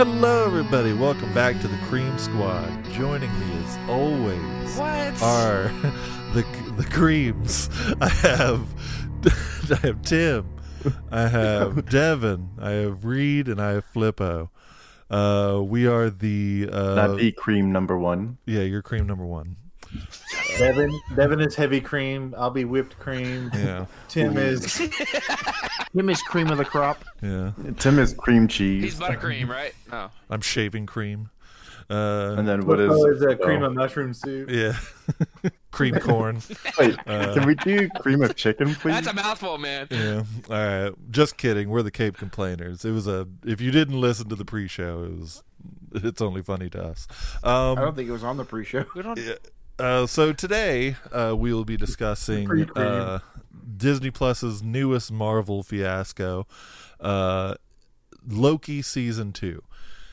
[0.00, 0.94] Hello, everybody.
[0.94, 2.66] Welcome back to the Cream Squad.
[2.92, 5.22] Joining me, as always, What?
[5.22, 5.64] are
[6.32, 6.42] the
[6.78, 7.68] the creams.
[8.00, 8.62] I have
[9.70, 10.46] I have Tim,
[11.12, 14.48] I have Devin, I have Reed, and I have Flippo.
[15.10, 18.38] Uh, we are the uh, Not the cream number one.
[18.46, 19.56] yeah, you're cream number one.
[20.60, 22.34] Devin, Devin is heavy cream.
[22.36, 23.50] I'll be whipped cream.
[23.54, 24.62] Yeah, Tim is
[25.96, 27.02] Tim is cream of the crop.
[27.22, 27.52] yeah.
[27.78, 28.84] Tim is cream cheese.
[28.84, 29.74] He's buttercream, right?
[29.90, 30.10] No.
[30.28, 31.30] I'm shaving cream.
[31.88, 32.90] Uh, and then what is?
[32.90, 33.66] Flippo is a cream oh.
[33.66, 34.48] of mushroom soup.
[34.48, 34.76] yeah,
[35.72, 36.40] cream corn.
[36.78, 38.92] Wait, Uh, can we do cream of chicken, please?
[38.92, 39.88] That's a mouthful, man.
[39.90, 40.22] Yeah.
[40.48, 40.92] All right.
[41.10, 41.68] Just kidding.
[41.68, 42.84] We're the Caped Complainers.
[42.84, 43.26] It was a.
[43.44, 45.42] If you didn't listen to the pre-show, it was.
[45.92, 47.08] It's only funny to us.
[47.42, 48.84] Um, I don't think it was on the pre-show.
[48.94, 49.18] We don't.
[49.18, 49.34] yeah.
[49.80, 53.18] Uh, so today uh, we will be discussing uh,
[53.78, 56.46] Disney Plus's newest Marvel fiasco,
[57.00, 57.54] uh,
[58.28, 59.62] Loki season two.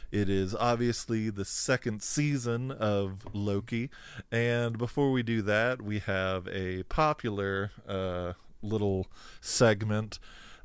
[0.10, 3.90] It is obviously the second season of Loki,
[4.32, 9.08] and before we do that, we have a popular uh, little
[9.42, 10.18] segment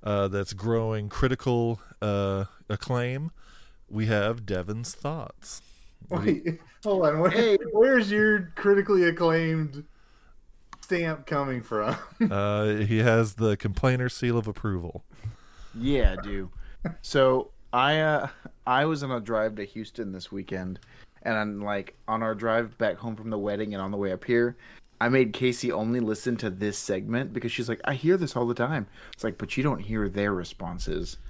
[0.05, 3.33] uh, that's growing critical uh, acclaim.
[3.91, 5.61] We have Devin's thoughts.
[6.09, 7.21] Wait, hold on.
[7.21, 7.59] Where, Hey.
[7.73, 9.85] Where's your critically acclaimed
[10.81, 11.97] stamp coming from?
[12.31, 15.05] Uh, he has the complainer seal of approval.
[15.75, 16.51] Yeah, I do.
[17.01, 18.29] So I uh
[18.67, 20.79] I was on a drive to Houston this weekend,
[21.23, 24.13] and I'm like on our drive back home from the wedding and on the way
[24.13, 24.57] up here,
[25.01, 28.47] I made Casey only listen to this segment because she's like, I hear this all
[28.47, 28.87] the time.
[29.15, 31.17] It's like, but you don't hear their responses.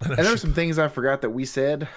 [0.00, 1.88] And there were some things I forgot that we said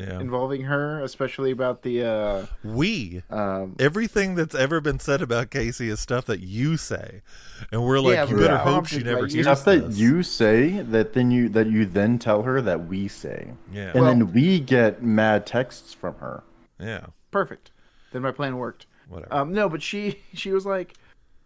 [0.00, 0.18] Yeah.
[0.20, 5.88] involving her, especially about the uh We um everything that's ever been said about Casey
[5.90, 7.22] is stuff that you say,
[7.70, 9.98] and we're like, Yeah, you better yeah, hope she never like, hears Stuff that this.
[9.98, 13.90] you say that then you that you then tell her that we say, Yeah.
[13.90, 16.42] and Well- then we get mad texts from her.
[16.78, 17.06] yeah.
[17.30, 17.70] perfect.
[18.12, 18.86] Then my plan worked.
[19.08, 19.32] Whatever.
[19.34, 20.94] Um, no, but she she was like,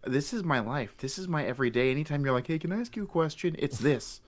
[0.05, 0.97] "This is my life.
[0.97, 1.91] This is my everyday.
[1.91, 3.55] Anytime you're like, hey, can I ask you a question?
[3.59, 4.21] It's this."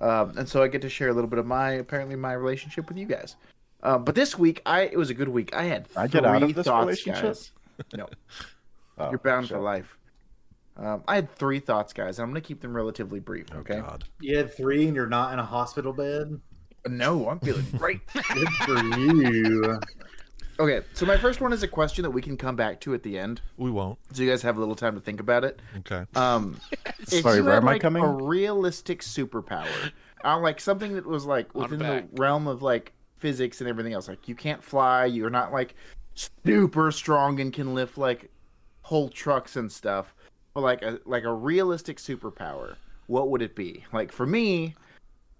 [0.00, 2.88] Um, and so I get to share a little bit of my apparently my relationship
[2.88, 3.36] with you guys.
[3.82, 5.54] Um, but this week, I it was a good week.
[5.54, 7.22] I had I get out of three this thoughts, relationship?
[7.22, 7.52] guys.
[7.96, 8.08] No,
[8.98, 9.96] Oh, you're bound for life.
[10.76, 13.46] Um, I had three thoughts, guys, and I'm gonna keep them relatively brief.
[13.54, 13.80] oh Okay?
[13.80, 14.04] God.
[14.20, 16.40] You had three, and you're not in a hospital bed.
[16.88, 18.00] No, I'm feeling great.
[18.12, 19.78] Good for you.
[20.58, 23.02] Okay, so my first one is a question that we can come back to at
[23.02, 23.98] the end, We won't.
[24.12, 25.60] so you guys have a little time to think about it.
[25.78, 26.04] Okay.
[26.14, 26.60] Um,
[27.00, 28.02] if Sorry, you where had, am I like, coming?
[28.02, 29.92] A realistic superpower,
[30.24, 34.08] uh, like something that was like within the realm of like physics and everything else.
[34.08, 35.74] Like you can't fly, you're not like
[36.14, 38.30] super strong and can lift like
[38.82, 40.14] whole trucks and stuff.
[40.54, 42.76] But like a like a realistic superpower,
[43.06, 43.84] what would it be?
[43.92, 44.74] Like for me,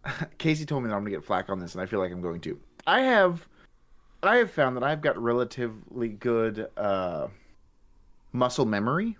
[0.39, 2.21] Casey told me that I'm gonna get flack on this, and I feel like I'm
[2.21, 2.59] going to.
[2.87, 3.47] I have,
[4.23, 7.29] I have found that I've got relatively good uh,
[8.33, 9.17] muscle memory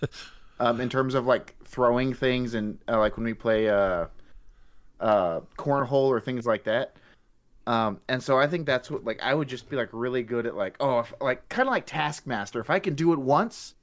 [0.60, 4.06] um, in terms of like throwing things and uh, like when we play uh,
[5.00, 6.96] uh, cornhole or things like that.
[7.66, 10.46] Um, and so I think that's what like I would just be like really good
[10.46, 12.58] at like oh if, like kind of like Taskmaster.
[12.58, 13.74] If I can do it once,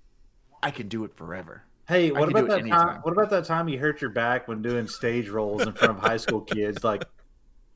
[0.62, 1.64] I can do it forever.
[1.88, 2.88] Hey, what about that anytime.
[2.88, 3.00] time?
[3.02, 6.04] What about that time you hurt your back when doing stage roles in front of
[6.04, 7.08] high school kids, like a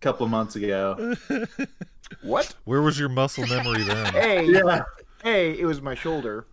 [0.01, 1.15] couple of months ago?
[2.21, 2.53] What?
[2.65, 4.15] Where was your muscle memory then?
[4.15, 4.83] A, Yeah.
[5.25, 6.45] A, it was my shoulder.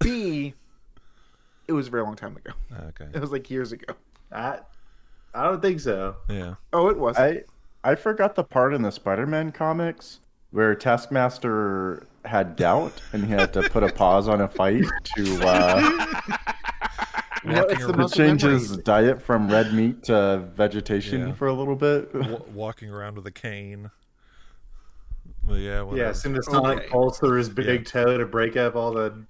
[0.00, 0.54] B,
[1.68, 2.52] it was a very long time ago.
[2.88, 3.06] Okay.
[3.14, 3.94] It was like years ago.
[4.32, 4.58] I,
[5.34, 6.16] I don't think so.
[6.28, 6.54] Yeah.
[6.72, 7.16] Oh, it was.
[7.16, 7.42] I
[7.84, 13.52] I forgot the part in the Spider-Man comics where Taskmaster had doubt and he had
[13.52, 14.84] to put a pause on a fight
[15.16, 15.80] to uh,
[17.44, 21.32] No, it's the to change his diet from red meat to vegetation Yeah.
[21.34, 22.12] for a little bit.
[22.12, 23.90] wa- walking around with a cane.
[25.46, 25.82] Well, yeah.
[25.82, 26.08] Whatever.
[26.08, 26.88] Yeah, send a sonic Okay.
[26.88, 29.24] pulse through his big toe to break up all the.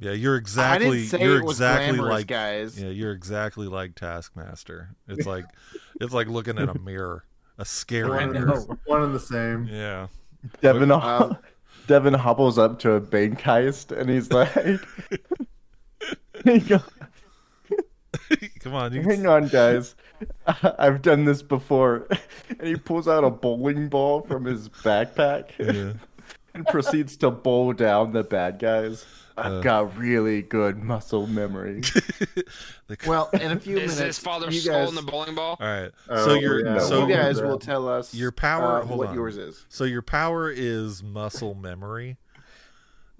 [0.00, 0.12] Yeah.
[0.12, 0.90] You're I exactly.
[0.90, 2.26] didn't say you're it was exactly glamorous, like.
[2.26, 2.80] guys.
[2.82, 2.88] Yeah.
[2.88, 4.90] You're exactly like Taskmaster.
[5.08, 5.44] It's like,
[6.00, 7.24] it's like looking at a mirror,
[7.58, 8.60] a scary I mirror.
[8.86, 9.66] One and the same.
[9.70, 10.08] Yeah.
[10.60, 11.36] Devin Um,
[11.86, 14.50] Devin hobbles up to a bank heist and he's like,
[16.44, 16.80] he go,
[18.60, 18.92] Come on.
[18.92, 19.94] You "Hang on, guys,
[20.78, 22.06] I've done this before."
[22.58, 25.94] And he pulls out a bowling ball from his backpack Yeah.
[26.54, 29.06] and proceeds to bowl down the bad guys.
[29.38, 29.60] I've Uh.
[29.62, 31.80] got really good muscle memory.
[31.80, 35.34] The- Well, in a few Is minutes, his father you skull guys, in the bowling
[35.34, 35.56] ball?
[35.58, 35.90] All right.
[36.10, 36.78] Oh, so you're yeah.
[36.80, 39.14] so you guys will tell us Your power- uh, hold what on.
[39.14, 39.64] yours is.
[39.70, 42.18] So your power is muscle memory.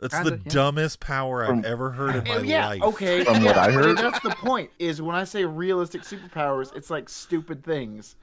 [0.02, 0.52] That's Kinda, the yeah.
[0.52, 2.82] dumbest power I've From- ever heard in my yeah, life.
[2.82, 3.24] okay.
[3.24, 3.96] From what yeah, I heard.
[3.96, 4.70] That's the point.
[4.78, 8.16] Is when I say realistic superpowers, it's like stupid things.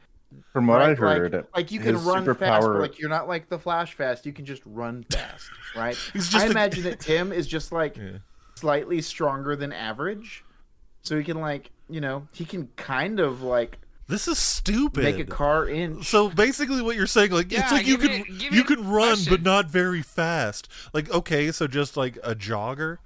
[0.53, 0.99] From what I right?
[0.99, 3.57] Like- heard, like, you can his run fast, but superpower- like you're not like the
[3.57, 4.25] Flash fast.
[4.27, 5.95] You can just run fast, right?
[6.13, 8.17] He's just I a- imagine that Tim is just like Yeah.
[8.55, 10.43] slightly stronger than average,
[11.01, 15.03] so he can like you know he can kind of like This is stupid.
[15.03, 16.01] make a car in.
[16.03, 18.87] So basically, what you're saying, like, it's like you give can me- you me can
[18.89, 19.31] run, question.
[19.33, 20.67] but not very fast.
[20.93, 22.97] Like, okay, so just like a jogger,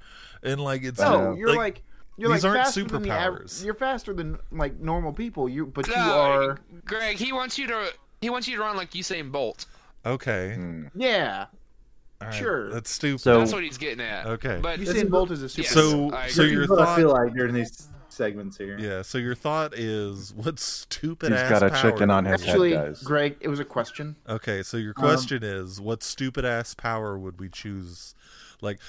[0.41, 1.81] and like it's No, Uh, you're like,
[2.17, 3.65] you're like these like aren't faster than aver- superpowers.
[3.65, 5.49] You're faster than like normal people.
[5.49, 7.17] You but you are Greg.
[7.17, 7.91] He wants you to.
[8.21, 9.65] He wants you to run like Usain Bolt.
[10.05, 10.53] okay.
[10.55, 10.85] Hmm.
[10.95, 11.47] yeah.
[12.21, 12.71] all right, Sure.
[12.71, 13.19] that's stupid.
[13.19, 14.25] So- That's what he's getting at.
[14.25, 14.57] Okay.
[14.61, 15.63] But Usain Bolt is a super.
[15.63, 16.53] Yes, So- I so agree.
[16.53, 18.77] your This is I feel like during these segments here.
[18.79, 19.01] yeah.
[19.01, 22.73] So your thought is, what stupid He's ass got a power chicken on his Actually,
[22.73, 23.03] head, guys.
[23.03, 24.15] Greg, it was a question.
[24.27, 28.15] Okay, so your Um, question is, what stupid ass power would we choose?
[28.61, 28.79] Like,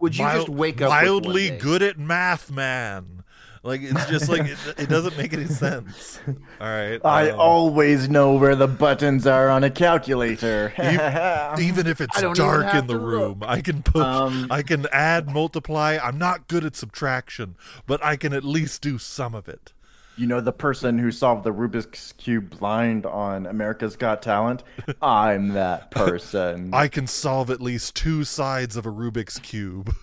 [0.00, 1.58] Would you just wake up with one mildly day?
[1.58, 3.23] good at math, man?
[3.64, 6.20] Like it's just like it, it doesn't make any sense.
[6.28, 6.34] All
[6.68, 10.72] right, I um, always know where the buttons are on a calculator.
[11.58, 14.48] even if it's I don't even dark in the to room, I can put, Um,
[14.50, 15.98] I can add, multiply.
[16.00, 17.56] I'm not good at subtraction,
[17.86, 19.72] but I can at least do some of it.
[20.16, 24.62] you know the person who solved the Rubik's cube blind on America's Got Talent?
[25.00, 26.68] I'm that person.
[26.74, 29.94] I can solve at least two sides of a Rubik's cube.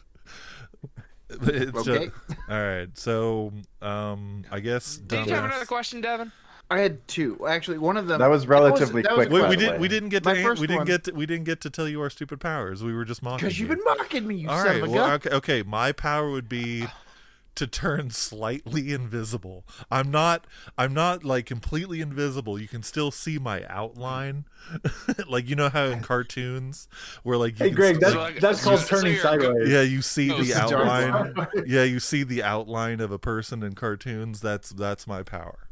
[1.41, 2.07] It's Okay.
[2.07, 4.97] just- all right, so um, I guess.
[4.97, 6.31] Did you have another question, Devin?
[6.69, 7.45] I had two.
[7.47, 8.19] Actually, one of them.
[8.19, 9.81] That was relatively that quick, Wait, by we didn't.
[9.81, 10.41] We didn't get My to.
[10.43, 11.03] first We didn't one- get.
[11.05, 12.81] To, we didn't get to tell you our stupid powers.
[12.83, 13.45] We were just mocking.
[13.45, 14.75] because you've been mocking me, you All son right.
[14.77, 15.11] of a Well, gun.
[15.15, 15.63] okay, okay.
[15.63, 16.85] My power would be
[17.55, 19.65] to turn slightly invisible.
[19.91, 20.47] I'm not.
[20.77, 22.59] I'm not like completely invisible.
[22.59, 24.45] You can still see my outline.
[25.27, 26.87] like you know how in cartoons
[27.23, 29.69] where like you Hey, Greg, still- that's, like- that's called turning you're a good- sideways.
[29.69, 31.33] yeah, you see Oh, the outline.
[31.33, 31.49] dark.
[31.67, 34.39] yeah, you see the outline of a person in cartoons.
[34.41, 35.67] That's that's my power.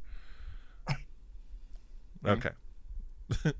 [2.24, 2.28] Hmm.
[2.30, 2.50] Okay.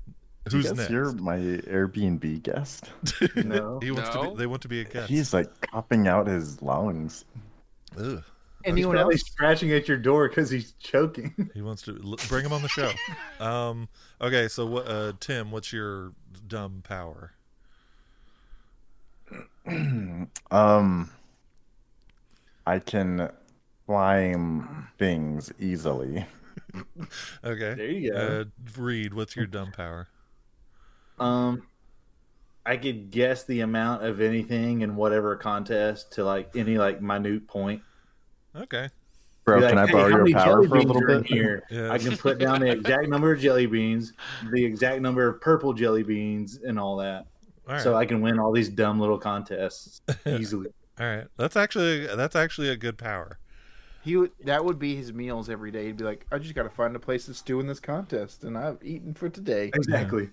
[0.50, 0.90] Who's Guess next?
[0.90, 2.90] You're my Airbnb guest.
[3.36, 3.78] No.
[3.82, 4.36] he wants to be.
[4.36, 5.08] They want to be a guest.
[5.08, 7.24] He's like copping out his lungs.
[7.98, 8.22] Ugh.
[8.64, 9.22] Anyone probably else?
[9.22, 11.50] scratching at your door because he's choking.
[11.54, 12.90] He wants to l- bring him on the show.
[13.40, 13.88] Um,
[14.20, 15.50] okay, so what, uh, Tim?
[15.50, 16.12] What's your
[16.46, 17.32] dumb power?
[20.50, 21.10] Um,
[22.66, 23.30] I can
[23.86, 26.26] climb things easily.
[27.44, 28.16] Okay, There you go.
[28.16, 28.44] Uh,
[28.80, 30.06] Reed, what's your dumb power?
[31.18, 31.62] Um,
[32.66, 37.46] I could guess the amount of anything in whatever contest to like any like minute
[37.48, 37.82] point.
[38.54, 38.88] Okay,
[39.44, 41.26] Bro, Be can I "Hey, borrow how your power jelly for a little bit?
[41.26, 41.90] Here, Yeah.
[41.90, 44.12] I can put down the exact number of jelly beans,
[44.52, 47.26] the exact number of purple jelly beans, and all that,
[47.66, 50.68] all right, so I can win all these dumb little contests easily.
[50.98, 51.26] all right.
[51.36, 53.38] That's actually that's actually a good power.
[54.02, 55.86] He would, that would be his meals every day.
[55.86, 58.44] He'd be like, I just got to find a place to stew in this contest,
[58.44, 59.70] and I've eaten for today.
[59.74, 60.30] exactly.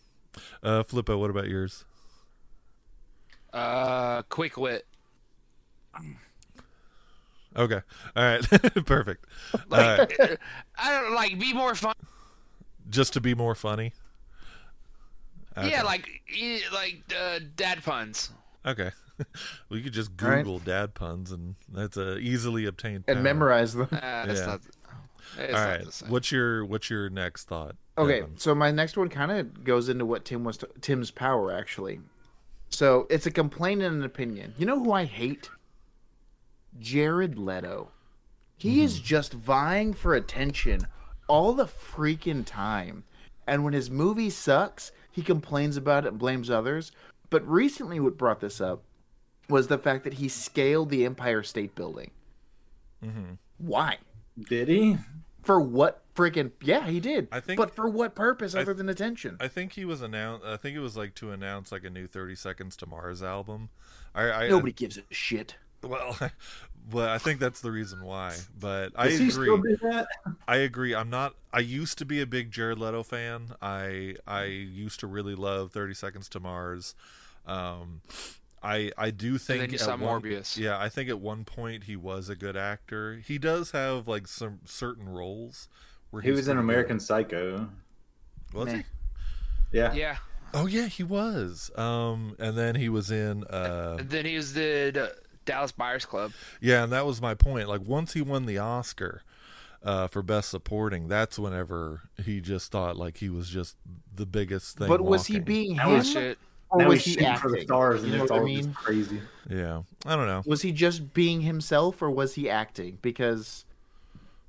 [0.64, 1.84] Uh, Flippo, what about yours?
[3.54, 4.86] Uh, quick wit.
[7.56, 7.82] Okay,
[8.16, 8.42] all right,
[8.86, 9.26] perfect.
[9.54, 10.20] Uh, Like,
[10.78, 11.96] I don't like be more fun.
[12.90, 13.94] just to be more funny.
[15.58, 15.72] Okay.
[15.72, 16.08] Yeah, like
[16.72, 18.30] like uh, dad puns.
[18.66, 18.92] okay.
[19.70, 20.44] we could just All right.
[20.44, 23.06] Google dad puns, and that's a easily obtained.
[23.08, 23.24] And power.
[23.24, 23.88] memorize them.
[23.92, 24.46] Uh, Yeah.
[24.46, 24.62] not.
[25.40, 27.76] It's All not right, the what's your what's your next thought?
[27.98, 28.38] Okay, Devin?
[28.38, 32.00] so my next one kind of goes into what Tim was Tim's power actually.
[32.70, 34.54] So it's a complaint and an opinion.
[34.58, 35.50] You know who I hate?
[36.80, 37.90] Jared Leto.
[38.58, 39.06] He is mm-hmm.
[39.06, 40.88] just vying for attention
[41.28, 43.04] all the freaking time.
[43.46, 46.92] And when his movie sucks, he complains about it and blames others.
[47.30, 48.84] But recently, what brought this up
[49.50, 52.12] was the fact that he scaled the Empire State Building.
[53.04, 53.34] Mm-hmm.
[53.60, 53.98] Why?
[54.50, 54.98] Did he?
[55.48, 56.52] For what freaking?
[56.62, 57.28] Yeah, he did.
[57.32, 59.38] I think- but for what purpose I- other than attention?
[59.40, 60.46] I think he was announced.
[60.46, 63.70] I think it was like to announce like a new Thirty Seconds to Mars album.
[64.14, 65.56] I, I Nobody gives a shit.
[65.82, 66.18] well,
[66.90, 68.36] but I think that's the reason why.
[68.60, 69.46] But I Does he agree.
[69.46, 70.08] still do that?
[70.48, 70.94] I agree.
[70.94, 71.36] I'm not.
[71.54, 73.54] I used to be a big Jared Leto fan.
[73.62, 76.94] I I used to really love Thirty Seconds to Mars.
[77.46, 78.02] Um,
[78.64, 80.58] I I do think then you at saw one- Morbius.
[80.58, 83.16] Yeah, I think at one point he was a good actor.
[83.26, 85.70] He does have like some certain roles
[86.10, 86.64] where He was in pretty good.
[86.64, 87.70] American Psycho.
[88.54, 88.78] Was Meh.
[88.78, 88.84] he?
[89.78, 89.94] Yeah.
[89.94, 90.18] Yeah.
[90.54, 91.70] Oh yeah, he was.
[91.78, 93.44] Um, and then he was in.
[93.44, 96.32] Uh, And then he was the, the Dallas Buyers Club.
[96.62, 97.68] yeah, and that was my point.
[97.68, 99.22] Like once he won the Oscar
[99.84, 103.76] uh, for Best Supporting, that's whenever he just thought like he was just
[104.16, 104.88] the biggest thing.
[104.88, 106.38] But was he being him, was Shit.
[106.70, 107.50] Or now was he acting?
[107.52, 108.74] for the stars, and You know it's what I all mean?
[108.74, 109.22] crazy.
[109.50, 110.44] Yeah, I don't know.
[110.46, 112.98] Was he just being himself, or was he acting?
[113.02, 113.66] Because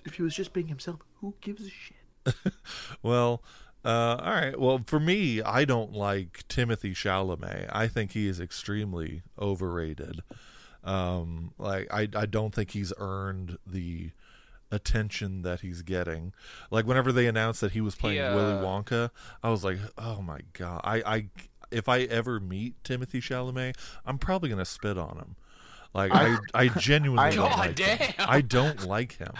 [0.05, 1.97] if he was just being himself, who gives a shit?
[3.03, 3.43] Well,
[3.85, 4.59] uh, all right.
[4.59, 7.69] Well, for me, I don't like Timothy Chalamet.
[7.73, 10.23] I think he is extremely overrated.
[10.85, 14.11] Um, like I, I don't think he's earned the
[14.71, 16.33] attention that he's getting.
[16.71, 19.11] Like whenever they announced that he was playing He, Willy Wonka,
[19.43, 20.81] I was like, oh my god.
[20.85, 21.27] I, I,
[21.71, 25.37] if I ever meet Timothy Chalamet, I'm probably gonna spit on him.
[25.95, 28.15] Like I, I genuinely I- don't God like him.
[28.19, 28.29] damn.
[28.31, 29.33] I don't like him.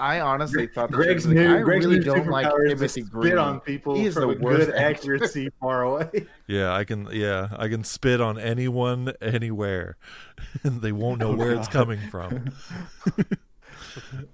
[0.00, 2.80] I honestly thought that Greg's like, new, I Greg's really new don't like superpower is
[2.80, 6.26] to Timothy spit on people He is from the a worst good accuracy far away.
[6.46, 7.08] Yeah, I can.
[7.10, 9.96] Yeah, I can spit on anyone, anywhere,
[10.62, 12.52] and they won't know where it's coming from.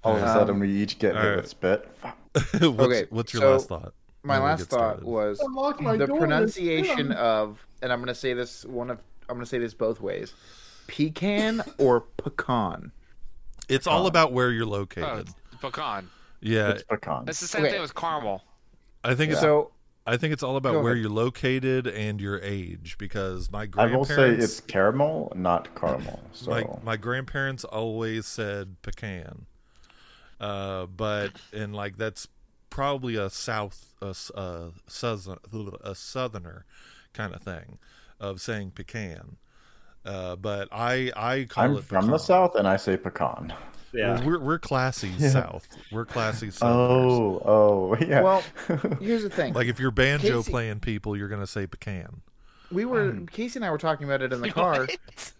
[0.02, 1.36] All of a Um, sudden, we each get hit alright.
[1.38, 1.88] with spit.
[1.96, 2.18] Fuck.
[2.34, 3.94] what's, Okay, what's your so last thought?
[4.24, 5.38] My last thought was
[5.80, 9.46] my the pronunciation of, and I'm going to say this one of, I'm going to
[9.48, 10.32] say this both ways,
[10.86, 12.92] pecan or pecan.
[13.68, 15.28] it's all about where you're Oh, located.
[15.28, 16.08] it's pecan.
[16.40, 17.26] yeah, It's pecan.
[17.26, 17.72] That's the same Okay.
[17.72, 18.42] thing with caramel.
[19.04, 19.42] I think it's.
[19.42, 19.72] So
[20.06, 24.08] I think it's all about where you're located and your age because my I grandparents.
[24.08, 26.22] will say it's caramel, not caramel.
[26.32, 29.44] So my my grandparents always said pecan,
[30.40, 32.26] uh, but and like that's
[32.74, 35.38] probably a south a, s- a southern
[35.82, 36.64] a southerner
[37.12, 37.78] kind of thing
[38.18, 39.36] of saying pecan.
[40.04, 43.54] Uh, but I I call I'm it from the south, and I say pecan.
[43.92, 44.14] Yeah.
[44.18, 45.68] Well, we're we're classy south.
[45.92, 46.68] We're classy south.
[46.76, 48.20] Oh, oh, yeah.
[48.22, 48.42] Well,
[49.00, 49.54] here's the thing.
[49.54, 52.22] Like if you're banjo Casey- playing people, you're gonna say pecan.
[52.72, 55.32] we were Casey and I were talking about it in the car, What?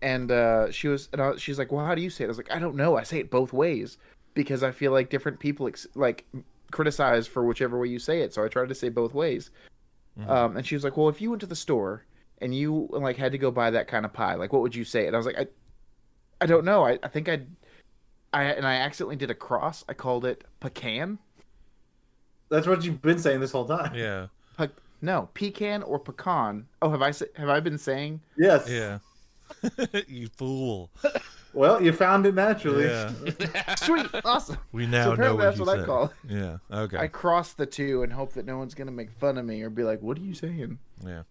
[0.00, 2.30] and uh, she was, and I, she's like, "Well, how do you say it?" I
[2.30, 2.96] was like, "I don't know.
[2.96, 3.98] I say it both ways
[4.34, 6.24] because I feel like different people ex- like
[6.72, 8.34] criticize for whichever way you say it.
[8.34, 9.50] So I tried to say both ways."
[10.28, 12.04] Um, and she was like, "Well, if you went to the store
[12.38, 14.84] and you like had to go buy that kind of pie, like what would you
[14.84, 15.46] say?" And I was like, "I,
[16.40, 16.84] I don't know.
[16.84, 17.46] I, I think I'd."
[18.34, 19.84] I, and I accidentally did a cross.
[19.88, 21.18] I called it pecan.
[22.48, 23.94] That's what you've been saying this whole time.
[23.94, 24.26] Yeah,
[24.58, 24.68] Pe-
[25.00, 26.66] no, pecan or pecan.
[26.80, 28.20] Oh, have I sa- have I been saying?
[28.36, 28.68] Yes.
[28.68, 28.98] yeah.
[30.08, 30.90] you fool.
[31.54, 32.86] Well, you found it naturally.
[32.86, 33.74] Yeah.
[33.76, 34.56] Sweet, awesome.
[34.72, 36.10] We now So know what that's you what I call it.
[36.28, 36.56] Yeah.
[36.70, 36.96] Okay.
[36.96, 39.68] I cross the two and hope that no one's gonna make fun of me or
[39.70, 41.22] be like, "What are you saying?" Yeah.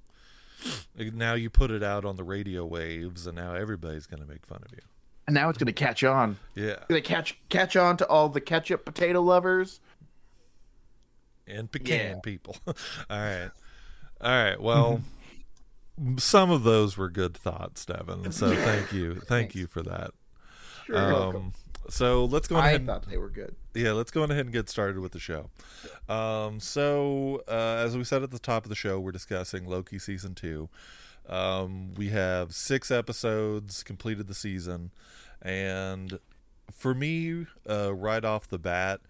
[0.95, 4.45] Now you put it out on the radio waves, and now everybody's going to make
[4.45, 4.83] fun of you.
[5.25, 6.37] And now it's gonna catch on.
[6.53, 6.71] Yeah.
[6.73, 9.79] It's gonna catch catch on to all the ketchup potato lovers.
[11.47, 12.19] And pecan Yeah.
[12.23, 12.57] people.
[12.67, 12.73] All
[13.09, 13.49] right.
[14.21, 14.61] All right.
[14.61, 15.01] Well,
[16.17, 18.31] some of those were good thoughts, Devin.
[18.31, 19.15] So thank you.
[19.15, 19.55] Thank Thanks.
[19.55, 20.11] you for that.
[20.89, 21.35] Welcome.
[21.41, 21.53] Um,
[21.89, 22.75] so let's go I ahead.
[22.81, 23.55] and- thought they were good.
[23.73, 25.49] yeah, let's go ahead and get started with the show.
[26.09, 29.97] Um, so, uh, as we said at the top of the show, we're discussing Loki
[29.99, 30.69] season two.
[31.29, 34.91] Um, we have six episodes completed the season,
[35.41, 36.19] and
[36.71, 39.01] for me, uh, right off the bat,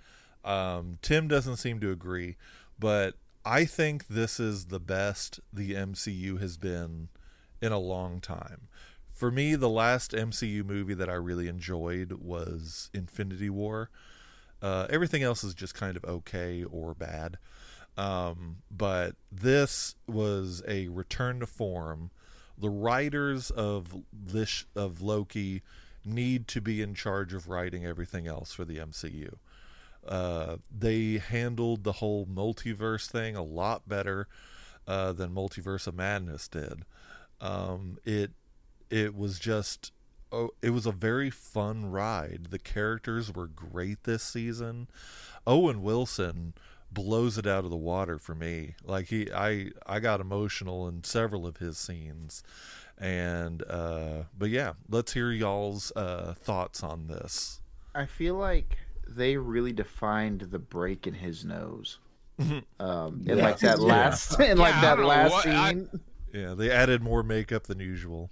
[0.45, 2.35] um, Tim doesn't seem to agree,
[2.79, 7.09] but I think this is the best the MCU has been
[7.61, 8.67] in a long time.
[9.09, 13.89] For me, the last MCU movie that I really enjoyed was Infinity War.
[14.61, 17.37] Uh, everything else is just kind of okay or bad.
[17.97, 22.11] Um, but this was a return to form.
[22.57, 25.61] The writers of this of Loki
[26.05, 29.35] need to be in charge of writing everything else for the MCU.
[30.07, 34.27] Uh, they handled the whole multiverse thing a lot better
[34.87, 36.85] uh, than Multiverse of Madness did.
[37.39, 38.31] Um, it
[38.89, 39.91] it was just
[40.31, 42.47] oh, it was a very fun ride.
[42.49, 44.87] The characters were great this season.
[45.45, 46.53] Owen Wilson
[46.91, 48.75] blows it out of the water for me.
[48.83, 52.43] Like he I I got emotional in several of his scenes.
[52.97, 57.61] And uh but yeah, let's hear y'all's uh thoughts on this.
[57.95, 58.77] I feel like
[59.15, 61.99] they really defined the break in his nose.
[62.79, 63.83] Um, in like that Yeah.
[63.85, 65.89] last, in like Yeah, that last what- I- scene.
[66.33, 68.29] Yeah, they added more makeup than usual.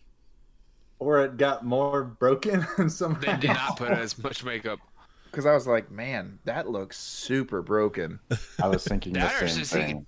[1.00, 3.20] Or it got more broken somehow.
[3.20, 4.80] They did not put as much makeup.
[5.26, 8.20] Because I was like, man, that looks super broken.
[8.62, 10.06] I was thinking the That or same just he thing.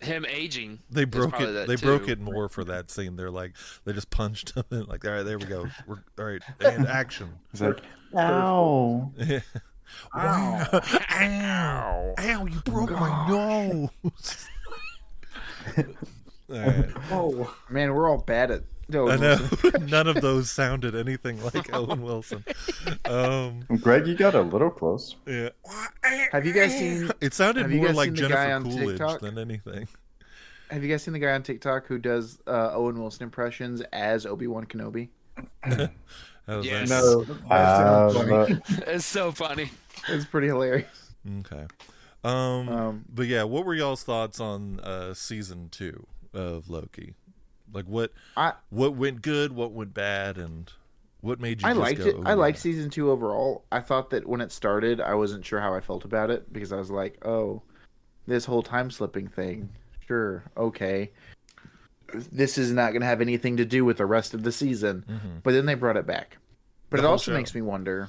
[0.00, 0.78] Him aging.
[0.90, 1.66] They broke it.
[1.66, 1.86] They too.
[1.86, 3.16] broke it more for that scene.
[3.16, 3.52] They're like,
[3.84, 4.84] they just punched him in.
[4.86, 5.66] Like, all right, there we go.
[5.86, 7.28] We're all right, and action.
[7.52, 7.80] It's like,
[8.16, 9.12] ow.
[10.16, 10.82] Ow!
[11.10, 12.14] Ow!
[12.18, 12.46] Ow!
[12.46, 13.88] You broke my nose.
[15.76, 15.84] all
[16.48, 16.90] right.
[17.10, 18.62] Oh, Man, we're all bad at.
[18.90, 19.38] No, I know
[19.82, 22.44] none of those sounded anything like Owen Wilson.
[23.04, 25.16] Um, Greg, you got a little close.
[25.26, 25.50] yeah,
[26.32, 27.10] Have you guys seen?
[27.20, 29.20] it sounded more like seen the guy Jennifer Coolidge TikTok?
[29.20, 29.88] than anything.
[30.70, 34.24] Have you guys seen the guy on TikTok who does uh, Owen Wilson impressions as
[34.26, 35.08] Obi Wan Kenobi?
[35.62, 36.88] How was Yes.
[36.90, 37.24] no.
[37.50, 38.60] Uh, funny.
[38.86, 39.70] It's so funny.
[40.08, 41.12] It's pretty hilarious.
[41.40, 41.66] Okay.
[42.24, 47.14] Um, Um, but yeah, what were y'all's thoughts on uh season 2 of Loki?
[47.72, 50.70] Like what I what went good, what went bad and
[51.20, 52.16] what made you I just liked go, it.
[52.24, 53.64] I "Ooh." liked season two overall.
[53.70, 56.72] I thought that when it started, I wasn't sure how I felt about it because
[56.72, 57.62] I was like, "Oh,
[58.26, 59.68] this whole time slipping thing,
[60.06, 61.10] sure, okay,
[62.32, 65.04] this is not going to have anything to do with the rest of the season."
[65.08, 65.42] Mhm.
[65.42, 66.38] But then they brought it back.
[66.88, 67.36] But The it also show.
[67.36, 68.08] makes me wonder: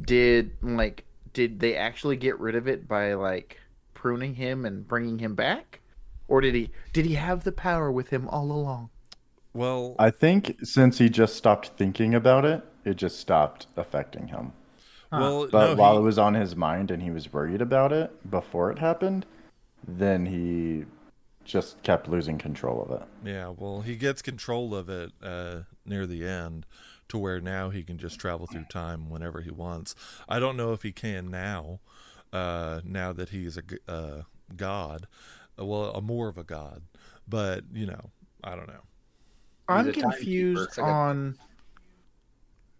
[0.00, 3.58] did like did they actually get rid of it by like
[3.94, 5.80] pruning him and bringing him back,
[6.28, 8.90] or did he did he have the power with him all along?
[9.54, 14.52] Well, I think since he just stopped thinking about it, it just stopped affecting him.
[15.10, 17.92] well, But no, while he- it was on his mind and he was worried about
[17.92, 19.24] it before it happened,
[19.86, 20.84] then he
[21.44, 23.06] just kept losing control of it.
[23.24, 26.66] Yeah, well, he gets control of it uh, near the end
[27.08, 29.94] to where now he can just travel through time whenever he wants.
[30.28, 31.78] I don't know if he can now,
[32.32, 34.22] uh, now that he's a g- uh,
[34.56, 35.06] god.
[35.58, 36.82] Well, a more of a god,
[37.26, 38.10] but you know,
[38.44, 38.82] I don't know.
[39.68, 41.38] I'm confused It's like a- on.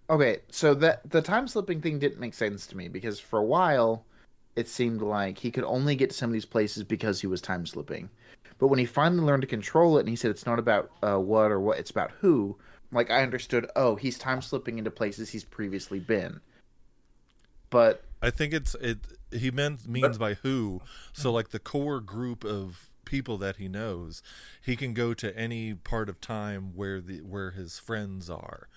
[0.08, 3.44] Okay, so that the time slipping thing didn't make sense to me because for a
[3.44, 4.04] while,
[4.54, 7.40] it seemed like he could only get to some of these places because he was
[7.40, 8.08] time slipping.
[8.58, 11.18] But when he finally learned to control it, and he said it's not about uh,
[11.18, 12.56] what or what, it's about who.
[12.92, 16.40] Like I understood, oh, he's time slipping into places he's previously been.
[17.68, 18.98] But I think it's it.
[19.36, 20.80] He meant means by who.
[21.12, 24.22] So like the core group of people that he knows,
[24.60, 28.68] he can go to any part of time where the where his friends are.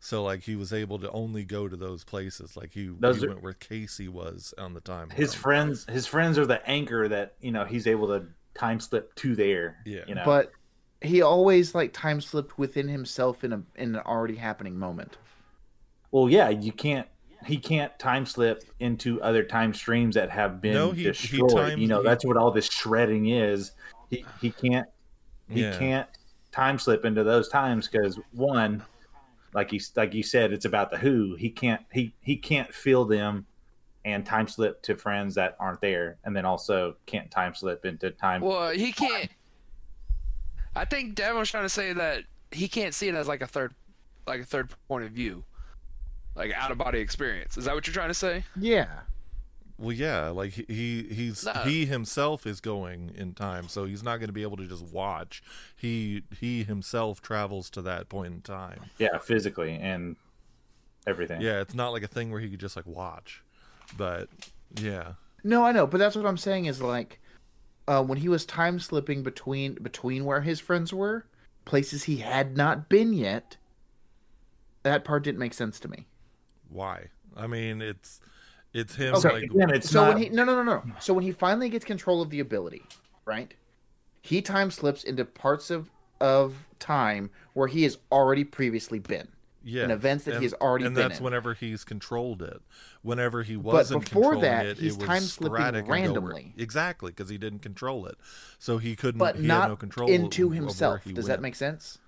[0.00, 2.56] So like he was able to only go to those places.
[2.56, 5.10] Like he, Those he are- went where Casey was on the time.
[5.10, 9.14] His friends, his friends are the anchor that you know he's able to time slip
[9.16, 9.78] to there.
[9.84, 10.02] Yeah.
[10.06, 10.22] you know.
[10.24, 10.52] but
[11.00, 15.16] he always like time slipped within himself in a in an already happening moment.
[16.10, 17.06] well, yeah, you can't.
[17.46, 21.78] He can't time slip into other time streams that have been No, he- he destroyed.
[21.78, 23.72] you know, he- that's what all this shredding is.
[24.10, 24.88] He he can't
[25.48, 25.78] he Yeah.
[25.78, 26.08] can't
[26.52, 28.82] time slip into those times because one,
[29.54, 31.36] like you like you said, it's about the who.
[31.36, 33.46] He can't he he can't feel them
[34.04, 38.10] and time slip to friends that aren't there, and then also can't time slip into
[38.10, 38.40] time.
[38.40, 39.30] Well, he can't.
[40.74, 43.46] I think Devin was trying to say that he can't see it as like a
[43.46, 43.74] third,
[44.26, 45.44] like a third point of view,
[46.34, 47.56] like out of body experience.
[47.56, 48.44] Is that what you're trying to say?
[48.58, 48.88] Yeah.
[49.78, 51.52] Well, yeah, like he, he he's No.
[51.52, 54.84] he himself is going in time, so he's not going to be able to just
[54.86, 55.40] watch.
[55.76, 58.80] He he himself travels to that point in time.
[58.98, 60.16] yeah, physically and
[61.06, 61.40] everything.
[61.40, 63.42] Yeah, it's not like a thing where he could just like watch.
[63.96, 64.28] But
[64.80, 65.12] yeah,
[65.44, 67.20] No, I know, but that's what I'm saying is like
[67.86, 71.24] uh, when he was time slipping between between where his friends were,
[71.66, 73.56] places he had not been yet.
[74.82, 76.06] That part didn't make sense to me.
[76.68, 77.06] Why?
[77.36, 78.20] I mean, it's
[78.72, 80.14] it's him Okay, like Again, it's so not.
[80.14, 80.92] when he no no no no.
[81.00, 82.82] So when he finally gets control of the ability,
[83.24, 83.52] right?
[84.22, 89.28] He time slips into parts of of time where he has already previously been.
[89.62, 91.24] yeah, in events that he has already and that's in.
[91.24, 92.60] whenever he's controlled it.
[93.02, 96.52] Whenever he wasn't before that, it, he's it time slipping and randomly.
[96.58, 98.16] exactly, because he didn't control it,
[98.58, 99.18] so he couldn't.
[99.18, 101.04] But he not had no control into himself.
[101.04, 101.98] Does that make sense?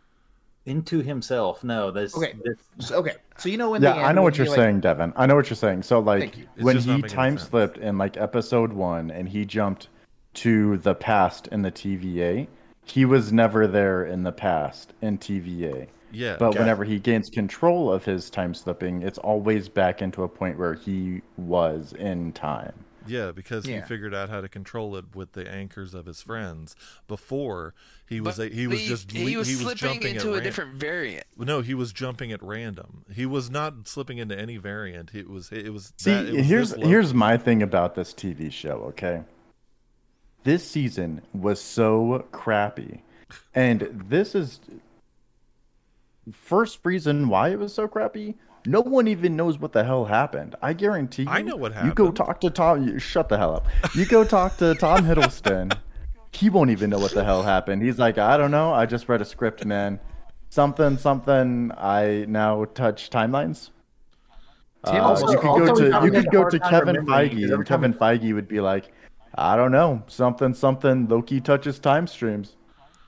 [0.66, 1.64] Into himself.
[1.64, 2.16] No, this.
[2.16, 2.34] Okay.
[2.44, 3.14] this So, okay.
[3.38, 5.12] So you know in yeah, the I know what you're like- saying, Devin.
[5.16, 5.82] I know what you're saying.
[5.82, 6.46] So like Thank you.
[6.56, 7.48] It's when he time sense.
[7.50, 9.88] slipped in like episode one and he jumped
[10.34, 12.46] to the past in the TVA,
[12.84, 15.86] he was never there in the past in TVA.
[16.12, 16.58] Yeah, But okay.
[16.58, 20.74] whenever he gains control of his time slipping, it's always back into a point where
[20.74, 22.72] he was in time.
[23.10, 26.76] Yeah, because he figured out how to control it with the anchors of his friends.
[27.08, 27.74] Before
[28.06, 30.30] he was But a, he was just he le- was he was slipping jumping into
[30.30, 31.26] a ran- different variant.
[31.36, 33.04] No, he was jumping at random.
[33.12, 35.14] He was not slipping into any variant.
[35.14, 38.52] It was it was See, that, it was here's here's my thing about this TV
[38.52, 39.22] show, okay?
[40.44, 43.02] This season was so crappy.
[43.54, 44.60] And this is
[46.32, 48.36] first reason why it was so crappy.
[48.66, 50.54] No one even knows what the hell happened.
[50.60, 51.30] I guarantee you.
[51.30, 51.90] I know what happened.
[51.90, 52.86] You go talk to Tom.
[52.86, 53.66] You, shut the hell up.
[53.94, 55.76] You go talk to Tom Hiddleston.
[56.32, 57.82] He won't even know what the hell happened.
[57.82, 58.72] He's like, I don't know.
[58.72, 59.98] I just read a script, man.
[60.48, 61.72] Something, something.
[61.76, 63.70] I now touch timelines.
[64.84, 68.32] Uh, also- you could go to you could go to Kevin Feige, and Kevin Feige
[68.32, 68.92] would be like,
[69.34, 71.08] "I don't know, something, something.
[71.08, 72.54] Loki touches time streams.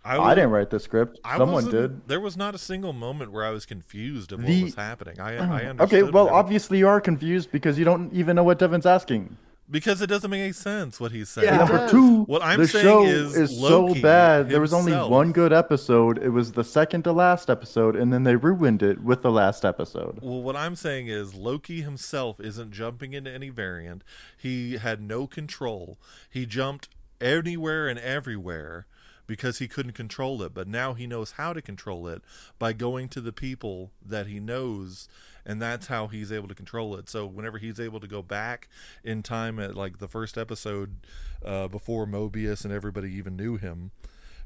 [0.04, 1.18] I, was- didn't write the script.
[1.24, 4.46] I Someone did." There was not a single moment where I was confused of what
[4.48, 5.20] The- was happening.
[5.20, 5.42] I I oh.
[5.70, 5.80] understood.
[5.82, 9.36] Okay, well, whatever- obviously you are confused because you don't even know what Devin's asking.
[9.70, 11.46] because it doesn't make any sense what he's saying.
[11.48, 11.56] Yeah.
[11.56, 14.50] Number two, What I'm the saying show is so Loki bad.
[14.50, 16.18] There was only one good episode.
[16.18, 19.64] It was the second to last episode, and then they ruined it with the last
[19.64, 20.18] episode.
[20.20, 24.02] Well, what I'm saying is Loki himself isn't jumping into any variant.
[24.36, 25.96] He had no control.
[26.28, 26.88] He jumped
[27.18, 28.86] anywhere and everywhere
[29.32, 30.52] because he couldn't control it.
[30.52, 32.20] But now he knows how to control it
[32.58, 35.08] by going to the people that he knows,
[35.46, 37.08] and that's how he's able to control it.
[37.08, 38.68] So whenever he's able to go back
[39.02, 40.96] in time at like the first episode
[41.42, 43.90] uh, before Mobius and everybody even knew him,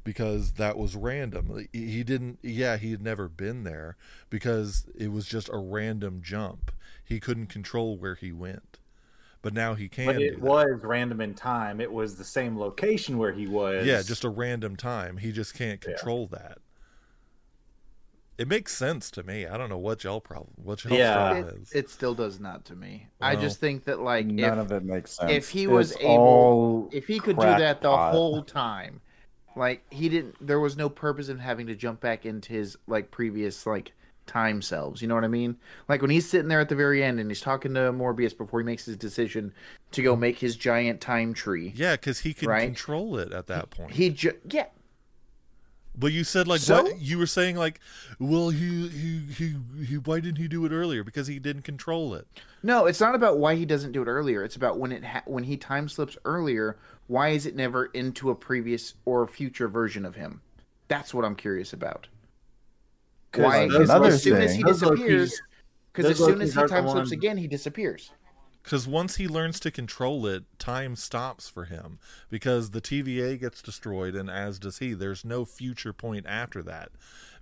[0.04, 1.66] because that was random.
[1.72, 3.96] He didn't, yeah, he had never been there
[4.30, 6.70] because it was just a random jump.
[7.04, 8.78] He couldn't control where he went,
[9.46, 10.06] but now he can.
[10.06, 11.80] But it was random in time.
[11.80, 13.86] It was the same location where he was.
[13.86, 15.16] yeah, just a random time.
[15.18, 15.94] He just can't Yeah.
[15.94, 16.58] control that.
[18.38, 19.46] It makes sense to me.
[19.46, 21.14] I don't know what y'all problem, what y'all Yeah.
[21.30, 21.72] problem It, is.
[21.72, 23.06] it still does not to me.
[23.20, 25.30] I just think that like None if, of it makes sense.
[25.30, 28.12] if he was able- if he could do that the crackpot.
[28.14, 29.00] whole time,
[29.54, 33.12] like he didn't, there was no purpose in having to jump back into his like
[33.12, 33.92] previous like
[34.26, 35.00] time selves.
[35.02, 35.56] You know what I mean?
[35.88, 38.60] Like when he's sitting there at the very end and he's talking to Mobius before
[38.60, 39.52] he makes his decision
[39.92, 41.72] to go make his giant time tree.
[41.76, 42.64] yeah, because he can Right.
[42.64, 43.92] control it at that point.
[43.92, 44.66] He ju- yeah,
[45.98, 46.82] But you said like So?
[46.82, 47.80] what you were saying like,
[48.18, 51.02] well, he, he he he why didn't he do it earlier?
[51.02, 52.26] Because he didn't control it.
[52.62, 54.42] No, it's not about why he doesn't do it earlier.
[54.44, 56.76] It's about when it ha- when he time slips earlier.
[57.06, 60.42] Why is it never into a previous or future version of him?
[60.88, 62.08] That's what I'm curious about.
[63.36, 63.66] 'Cause Why?
[63.66, 65.42] Because Another as soon as he those disappears,
[65.92, 68.10] because as soon as he time slips again, he disappears.
[68.62, 71.98] Because once he learns to control it, time stops for him.
[72.30, 74.92] Because the TVA gets destroyed, and as does he.
[74.92, 76.90] There's no future point after that,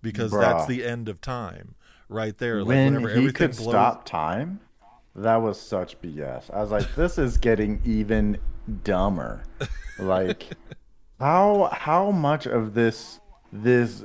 [0.02, 1.76] because that's the end of time,
[2.09, 2.59] right there.
[2.61, 3.70] Like when whenever he everything could blows.
[3.70, 4.61] stop time,
[5.14, 6.52] that was such BS.
[6.52, 8.38] I was like, this is getting even
[8.83, 9.44] dumber.
[9.96, 10.57] Like,
[11.20, 13.20] how how much of this
[13.52, 14.02] this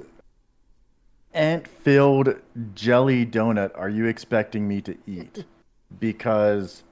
[1.33, 2.35] ant filled
[2.73, 5.43] jelly donut are you expecting me to eat?
[5.99, 6.83] Because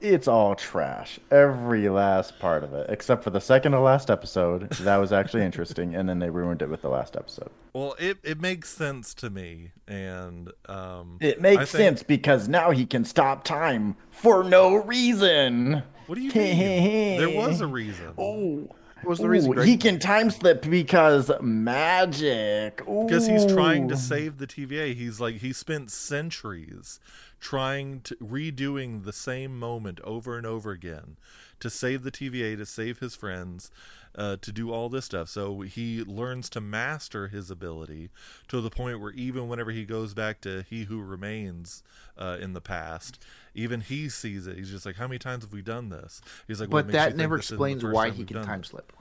[0.00, 1.20] it's all trash.
[1.30, 4.70] Every last part of it, except for the second to last episode.
[4.70, 7.50] That was actually interesting, and then they ruined it with the last episode.
[7.74, 12.48] Well, it it makes sense to me, and um, It makes I think- sense because
[12.48, 15.82] now he can stop time for no reason.
[16.06, 17.18] What do you mean?
[17.20, 18.12] there was a reason.
[18.18, 18.68] Oh,
[19.02, 19.52] What was the reason?
[19.52, 19.66] Greg?
[19.66, 22.78] he can time slip because magic.
[22.78, 24.94] because he's trying to save the TVA.
[24.94, 27.00] He's like he spent centuries
[27.40, 31.16] trying to redoing the same moment over and over again
[31.60, 33.70] to save the TVA, to save his friends,
[34.14, 35.28] uh, to do all this stuff.
[35.28, 38.10] So he learns to master his ability
[38.48, 41.82] to the point where even whenever he goes back to He Who Remains
[42.18, 43.22] uh, in the past,
[43.54, 44.56] even he sees it.
[44.56, 46.20] He's just like, how many times have we done this?
[46.46, 48.92] He's like, but makes that never this isn't the explains why he can time slip.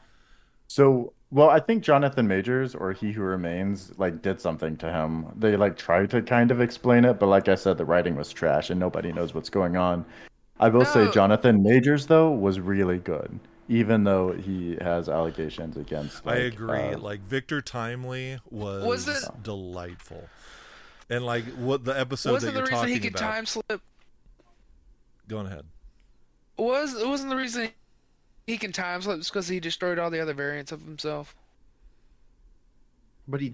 [0.67, 5.25] So, well, I think Jonathan Majors or He Who Remains like did something to him.
[5.35, 8.31] They like tried to kind of explain it, but like I said, the writing was
[8.31, 10.05] trash and nobody knows what's going on.
[10.59, 13.39] I will say Jonathan Majors though was really good,
[13.69, 16.27] even though he has allegations against.
[16.27, 16.77] I agree.
[16.77, 20.27] uh, like Victor Timely was, Was it- delightful,
[21.09, 23.31] and like what the episode wasn't that the you're reason talking he could about.
[23.33, 23.81] time slip?
[25.27, 25.63] Go ahead.
[26.57, 27.69] Was it wasn't the reason
[28.47, 31.35] he can time slip because he destroyed all the other variants of himself?
[33.27, 33.53] But he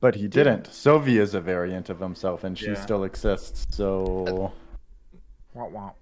[0.00, 0.66] but he didn't.
[0.66, 2.74] Sylvie is a variant of himself, and she Yeah.
[2.82, 3.66] still exists.
[3.70, 4.52] So
[5.54, 5.92] wah, wah.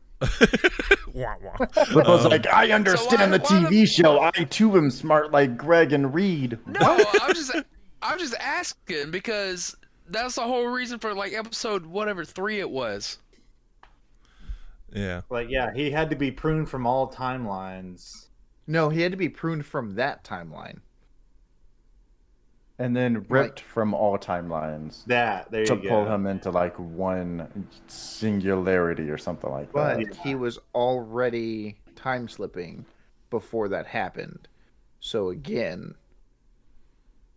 [1.13, 1.57] Wah, wah.
[1.85, 4.21] Flip was Um, like, I understand why- the why TV show.
[4.21, 6.59] I too am smart like Greg and Reed.
[6.67, 7.55] No, I'm just
[8.03, 9.77] I'm just asking because
[10.09, 13.19] that's the whole reason for like episode whatever three it was.
[14.93, 15.23] yeah.
[15.31, 18.27] Like, yeah, he had to be pruned from all timelines.
[18.67, 20.79] No, he had to be pruned from that timeline.
[22.79, 26.15] And then ripped from all timelines That there to pull go.
[26.15, 30.09] him into like one singularity or something like But that.
[30.09, 32.85] But he was already time slipping
[33.31, 34.49] before that happened.
[35.01, 35.95] So again,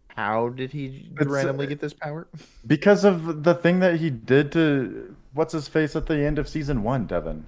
[0.10, 2.28] how did he It's, uh, randomly get this power?
[2.68, 6.50] Because of the thing that he did to what's his face at the end of
[6.50, 7.46] season one, Devin.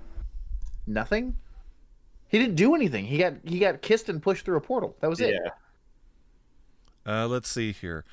[0.87, 1.35] Nothing.
[2.29, 3.03] He didn't do anything.
[3.05, 4.95] He got he got kissed and pushed through a portal.
[5.01, 5.33] That was it.
[5.33, 5.51] Yeah.
[7.05, 8.05] Uh, let's see here.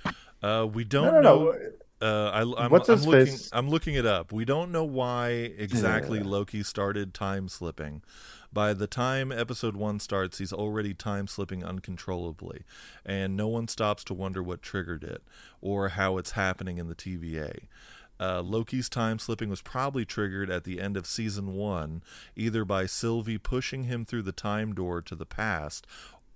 [0.43, 1.45] Uh, we don't No, no, know.
[1.53, 1.59] no.
[2.01, 3.27] Uh, I, I'm, What's I'm his looking.
[3.27, 3.51] face?
[3.53, 4.31] I'm looking it up.
[4.33, 6.27] We don't know why exactly Yeah.
[6.27, 8.03] Loki started time slipping.
[8.53, 12.63] By the time episode one starts, he's already time slipping uncontrollably,
[13.05, 15.23] and no one stops to wonder what triggered it
[15.61, 17.65] or how it's happening in the TVA.
[18.21, 22.03] Uh, Loki's time slipping was probably triggered at the end of season one,
[22.37, 25.87] either by Sylvie pushing him through the time door to the past,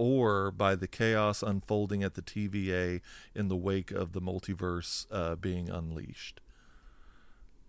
[0.02, 3.00] or by the chaos unfolding at the TVA
[3.34, 6.40] in the wake of the multiverse uh, being unleashed.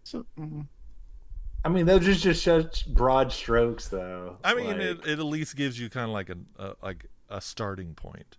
[0.04, 0.67] So, mm,
[1.63, 4.38] I mean, those are just such broad strokes, though.
[4.43, 7.06] I mean, Like, it, it at least gives you kind of like a, a like
[7.30, 8.38] a starting point.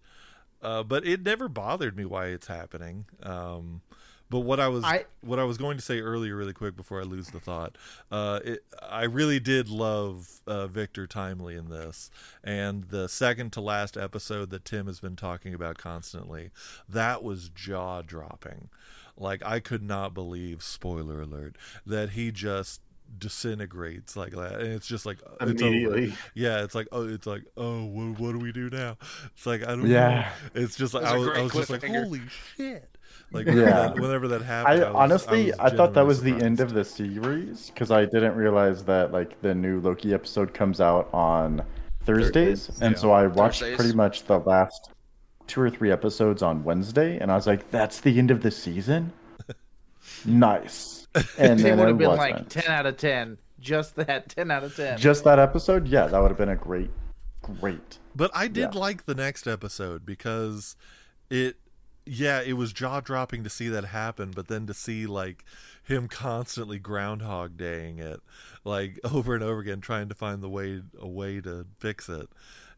[0.63, 3.07] Uh, but it never bothered me why it's happening.
[3.23, 3.83] Um,
[4.31, 7.01] but what I was I- what I was going to say earlier, really quick before
[7.01, 7.77] I lose the thought,
[8.11, 12.11] uh, it, I really did love uh, Victor Timely in this,
[12.43, 16.51] and the second to last episode that Tim has been talking about constantly,
[16.89, 18.69] that was jaw dropping.
[19.17, 21.57] Like I could not believe, spoiler alert,
[21.87, 22.81] that he just
[23.17, 25.67] disintegrates like that, and it's just like it's over.
[25.69, 26.15] immediately.
[26.35, 28.97] Yeah, it's like oh, it's like oh, what, what do we do now?
[29.35, 30.33] It's like I don't Yeah.
[30.55, 30.63] know.
[30.63, 32.23] It's just like That's I a was, I was just like holy
[32.57, 32.89] shit.
[33.35, 33.53] Like Yeah.
[33.55, 36.23] whenever, that, whenever that happened, I I, was, honestly, was I, thought that genuinely was
[36.23, 40.55] the end of the series because I didn't realize that like the new Loki episode
[40.55, 41.62] comes out on
[42.05, 43.01] Thursdays, Thursdays, and yeah.
[43.01, 43.77] so I watched Thursdays.
[43.77, 44.90] pretty much the last
[45.47, 48.51] two or three episodes on Wednesday, and I was like, "That's the end of the
[48.51, 49.12] season."
[50.25, 51.07] nice.
[51.38, 52.33] And it would have been wasn't.
[52.33, 53.38] like 10 out of 10.
[53.61, 54.99] Just that 10 out of 10.
[54.99, 56.90] Just that episode, yeah, that would have been a great,
[57.42, 57.99] great.
[58.14, 58.79] But I did Yeah.
[58.81, 60.77] like the next episode because
[61.31, 61.57] it,
[62.07, 65.45] yeah, it was jaw dropping to see that happen, but then to see like
[65.83, 68.21] him constantly groundhog daying it,
[68.64, 72.29] like over and over again, trying to find the way a way to fix it.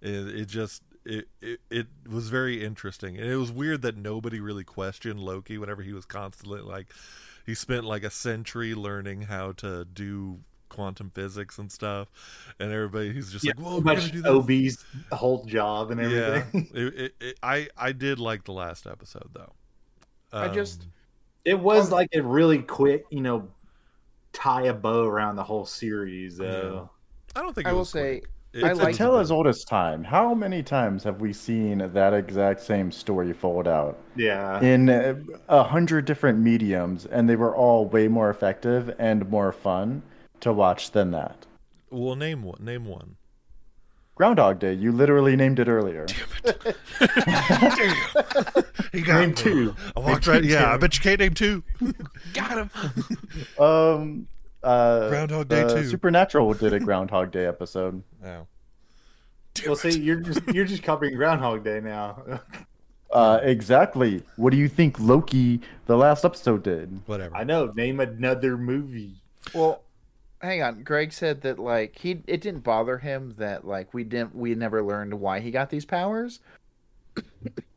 [0.01, 4.41] It, it just it, it it was very interesting, and it was weird that nobody
[4.41, 6.87] really questioned Loki whenever he was constantly like
[7.45, 12.09] he spent like a century learning how to do quantum physics and stuff,
[12.59, 15.91] and everybody he's just Yeah, like, "Whoa, we're gonna much do this." OB's whole job
[15.91, 16.69] and Yeah, everything.
[16.75, 19.53] it, it, it, I I did like the last episode though.
[20.33, 20.89] I just- Um,
[21.45, 23.49] It was like a really quick, you know,
[24.33, 26.91] tie a bow around the whole series, though.
[27.37, 28.31] I don't think I will was say, quick.
[28.53, 30.03] It- I It's like a tale as old as time.
[30.03, 34.61] How many times have we seen that exact same story fold out Yeah.
[34.63, 35.15] in uh,
[35.49, 40.03] a hundred different mediums, and they were all way more effective and more fun
[40.41, 41.47] to watch than that?
[41.91, 42.59] Well, name one.
[42.61, 43.17] Name one.
[44.15, 44.73] Groundhog Day.
[44.73, 46.07] You literally named it earlier.
[46.43, 46.77] Damn it!
[47.17, 48.65] Damn.
[48.93, 49.35] He got Name me.
[49.35, 49.77] two.
[49.95, 50.43] I walked right.
[50.43, 51.63] Yeah, I bet you can't name two.
[52.33, 52.71] Got him.
[53.59, 54.27] Um,
[54.63, 55.89] uh, Groundhog Day uh, 2.
[55.91, 58.03] Supernatural did a Groundhog Day episode.
[58.25, 58.47] Oh.
[59.67, 62.41] Well, see, you're just you're just copying Groundhog Day now.
[63.11, 64.23] Uh, exactly.
[64.37, 67.01] What do you think Loki, the last episode, did?
[67.07, 67.37] Whatever.
[67.37, 67.67] I know.
[67.77, 69.15] Name another movie.
[69.55, 69.83] well,
[70.47, 70.83] hang on.
[70.83, 74.83] Greg said that like he it didn't bother him that like we didn't we never
[74.83, 76.41] learned why he got these powers.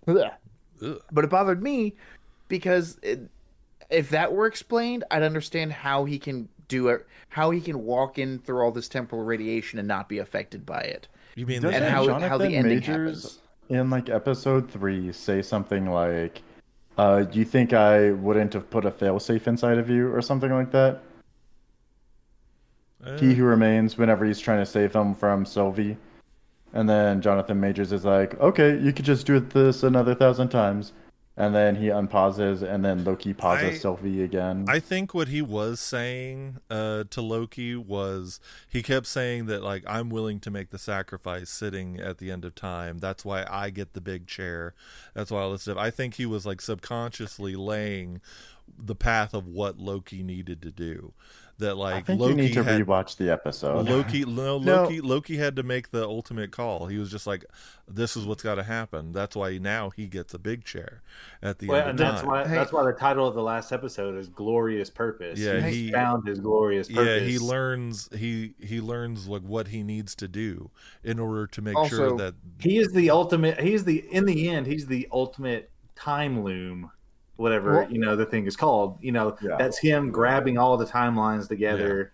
[0.05, 1.95] But it bothered me
[2.47, 3.29] because it,
[3.89, 8.17] if that were explained, I'd understand how he can do it, how he can walk
[8.17, 11.07] in through all this temporal radiation and not be affected by it.
[11.35, 13.39] You mean Doesn't And how- how the Jonathan ending Majors happens.
[13.69, 16.41] in like episode three say something like,
[16.97, 20.51] uh, "Do you think I wouldn't have put a failsafe inside of you or something
[20.51, 21.01] like that?"
[23.05, 25.97] Uh, He who remains whenever he's trying to save him from Sylvie,
[26.73, 30.93] and then Jonathan Majors is like, "Okay, you could just do this another thousand times."
[31.37, 34.65] And then he unpauses, and then Loki pauses I- Sylvie again.
[34.67, 39.85] I think what he was saying uh, to Loki was he kept saying that like
[39.87, 42.97] I'm willing to make the sacrifice sitting at the end of time.
[42.97, 44.73] That's why I get the big chair.
[45.13, 45.77] That's why all this stuff.
[45.77, 48.19] I think he was like subconsciously laying
[48.77, 51.13] the path of what Loki needed to do.
[51.59, 53.87] That I like think Loki you need to had rewatch the episode.
[53.87, 54.83] Loki no, No.
[54.83, 56.87] Loki Loki had to make the ultimate call.
[56.87, 57.45] He was just like
[57.87, 59.11] this is what's got to happen.
[59.11, 61.01] That's why now he gets a big chair
[61.41, 62.29] at the Well, end and of that's time.
[62.29, 62.55] why Hey.
[62.55, 66.25] that's why the title of the last episode is "Glorious Purpose." Yeah, He's he- found
[66.27, 70.71] his glorious yeah he learns he he learns like what he needs to do
[71.03, 73.59] in order to make Also- sure that He is the ultimate.
[73.59, 74.65] He's the in the end.
[74.65, 76.91] He's the ultimate time loom,
[77.39, 78.97] whatever Well- you know the thing is called.
[79.01, 79.55] You know, Yeah.
[79.57, 82.11] that's him grabbing all the timelines together,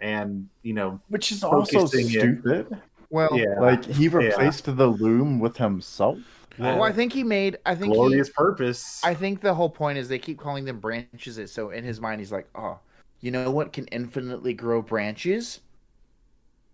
[0.00, 2.10] and you know, Which is also Focusing it.
[2.20, 2.66] stupid.
[3.10, 6.18] Well, yeah, Like he replaced the loom with himself.
[6.58, 7.58] well, I think he made.
[7.64, 9.00] I think he, glorious purpose.
[9.04, 11.38] I think the whole point is they keep calling them branches.
[11.52, 12.78] So in his mind, he's like, "Oh,
[13.20, 15.60] you know what can infinitely grow branches?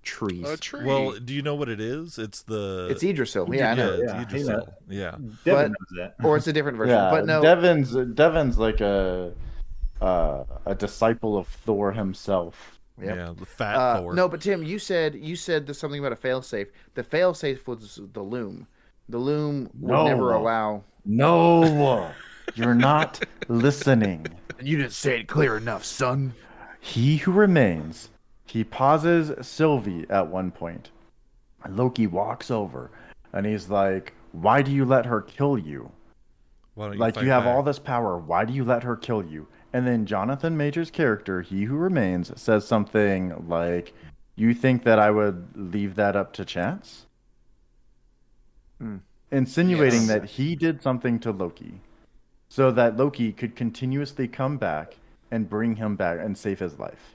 [0.02, 0.48] Trees.
[0.48, 0.84] A tree.
[0.84, 3.54] well do you know what it is it's the it's Yggdrasil.
[3.54, 3.92] Yeah, I know.
[3.92, 4.52] it's Yeah, he Yggdrasil.
[4.56, 4.68] knows.
[4.88, 6.14] yeah Devin but- knows that.
[6.24, 6.94] Or it's a different version.
[6.96, 9.32] Yeah, but no, Devin's Devin's like a
[10.00, 12.78] uh, a disciple of Thor himself.
[13.02, 13.16] Yep.
[13.16, 14.28] yeah the fat uh, Thor no.
[14.28, 16.68] But Tim, you said you said there's something about a failsafe.
[16.94, 18.66] The failsafe was the loom.
[19.08, 20.06] The loom would No.
[20.06, 20.84] never allow.
[21.04, 22.10] No,
[22.54, 24.26] you're not listening.
[24.58, 26.34] And You didn't say it clear enough, son.
[26.80, 28.08] He who remains.
[28.50, 30.90] He pauses Sylvie at one point.
[31.68, 32.90] Loki walks over
[33.32, 35.92] and he's like, Why do you let her kill you?
[36.74, 37.54] Why don't like you have back?
[37.54, 38.18] all this power.
[38.18, 39.46] Why do you let her kill you?
[39.72, 43.92] And then Jonathan Major's character, he who remains, says something like,
[44.34, 47.06] "You think that I would leave that up to chance?"
[48.80, 48.96] Hmm.
[49.30, 50.08] Insinuating Yes.
[50.08, 51.80] that he did something to Loki,
[52.48, 54.96] so that Loki could continuously come back
[55.30, 57.14] and bring him back and save his life.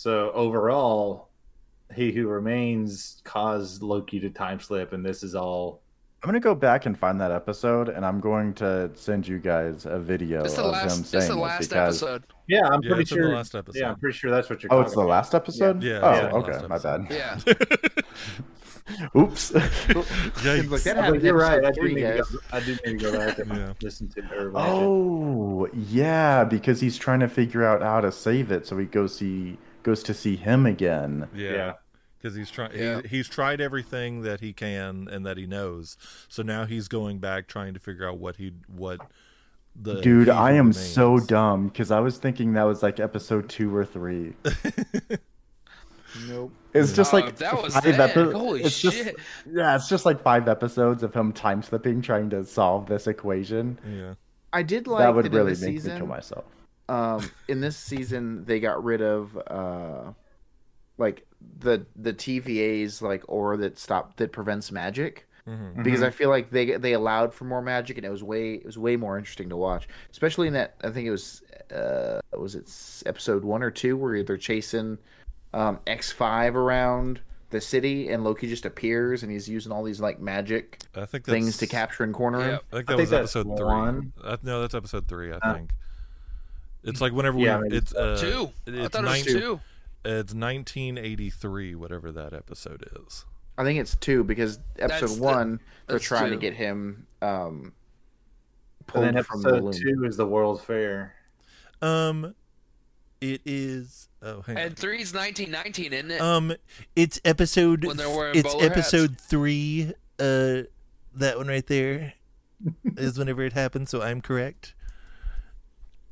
[0.00, 1.28] So overall,
[1.94, 5.82] he who remains caused Loki to time slip, and this is all.
[6.22, 9.84] I'm gonna go back and find that episode, and I'm going to send you guys
[9.84, 11.04] a video It's the of him last.
[11.04, 12.24] saying It's the it last because episode.
[12.48, 13.34] Yeah, I'm Yeah, pretty it's in the sure.
[13.34, 13.78] last episode.
[13.78, 14.72] Yeah, I'm pretty sure that's what you're.
[14.72, 15.82] oh, it's the talking last episode.
[15.82, 17.06] Yeah, oh, it's the okay, last my bad.
[17.10, 17.38] Yeah.
[19.20, 19.50] Oops.
[19.52, 20.70] Yikes.
[20.70, 21.04] Like that about.
[21.04, 21.62] happened But you're right.
[21.62, 22.30] I episode do, three, need to guys.
[22.30, 23.72] go, I do need to go back and Yeah.
[23.82, 24.70] listen to or watch it.
[24.72, 29.14] oh, yeah, because he's trying to figure out how to save it, so he goes
[29.16, 31.28] see goes to see him again.
[31.34, 31.50] Yeah.
[31.52, 31.72] Yeah.
[32.18, 33.00] Because he's trying, Yeah.
[33.02, 35.96] he, he's tried everything that he can and that he knows.
[36.28, 39.00] So now he's going back trying to figure out what he what
[39.80, 43.74] the Dude, I am so dumb because I was thinking that was like episode two
[43.74, 44.34] or three.
[46.26, 46.52] Nope.
[46.74, 48.00] It's just Oh, like that was five then.
[48.00, 49.16] epi- Holy it's just- shit.
[49.50, 53.78] yeah, it's just like five episodes of him time slipping trying to solve this equation.
[53.88, 54.14] Yeah.
[54.52, 56.44] I did like that would in really this make season, me kill myself.
[56.90, 60.12] Um in this season they got rid of uh
[60.98, 61.26] like
[61.58, 66.50] the the TVA's like aura that stop that prevents magic hmm because I feel like
[66.50, 69.48] they they allowed for more magic and it was way it was way more interesting
[69.50, 71.42] to watch especially in that I think it was
[71.74, 72.68] uh was it
[73.08, 74.98] episode 1 or 2 where they're chasing
[75.54, 80.20] um X5 around the city and Loki just appears and he's using all these like
[80.20, 82.60] magic I think things to capture and corner him.
[82.72, 83.66] I think that think was that's episode three.
[83.66, 84.12] one.
[84.22, 85.32] Uh, no, that's episode three.
[85.32, 85.72] I Uh, think.
[86.84, 87.62] It's like whenever yeah, we.
[87.64, 88.50] maybe It's uh, Two.
[88.66, 89.60] I It's thought it was two.
[90.04, 93.24] It's 1983, whatever that episode is.
[93.58, 97.06] I think it's 2 because episode That's the- 1 they're that's trying to get him
[97.20, 97.72] um
[98.78, 99.72] And pulled then from the episode loom.
[99.74, 101.14] two is the World Fair.
[101.82, 102.34] Um,
[103.20, 104.08] it is.
[104.22, 104.62] Oh, hang on.
[104.62, 106.20] And three's 1919, isn't it?
[106.22, 106.54] Um,
[106.96, 107.84] it's episode.
[107.84, 108.78] When they're wearing it's bowler hats.
[108.94, 109.92] episode three.
[110.18, 110.62] Uh,
[111.14, 112.14] that one right there
[112.96, 113.90] is whenever it happens.
[113.90, 114.74] So I'm correct.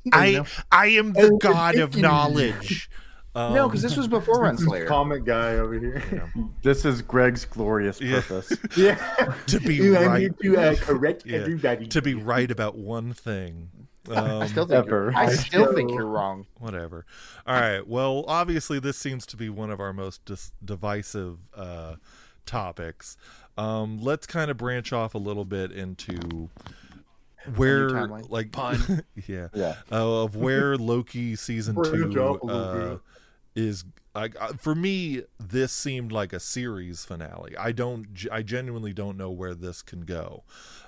[0.13, 2.89] I I am the god of knowledge.
[3.35, 4.87] Um, No, because this was before Renslayer.
[4.87, 6.31] Comic guy over here.
[6.63, 8.21] This is Greg's glorious Yeah.
[8.21, 8.51] purpose.
[8.75, 9.33] yeah.
[9.47, 11.37] to be You, I'm right, here to uh, correct Yeah.
[11.39, 11.87] everybody.
[11.87, 13.69] to be right about one thing.
[14.09, 15.11] Um, I still think Ever.
[15.11, 16.47] you're, I still think you're wrong.
[16.57, 17.05] whatever.
[17.45, 17.87] All right.
[17.87, 21.95] Well, obviously, this seems to be one of our most dis- divisive uh,
[22.47, 23.15] topics.
[23.57, 26.49] Um, let's kind of branch off a little bit into
[27.55, 29.03] where, like, Pun.
[29.27, 29.75] yeah, Yeah.
[29.91, 31.81] uh, of where Loki season two
[32.21, 32.97] off a little uh,
[33.55, 33.83] is.
[34.15, 37.55] I, I, for me, this seemed like a series finale.
[37.57, 38.07] I don't.
[38.31, 40.43] I genuinely don't know where this can go.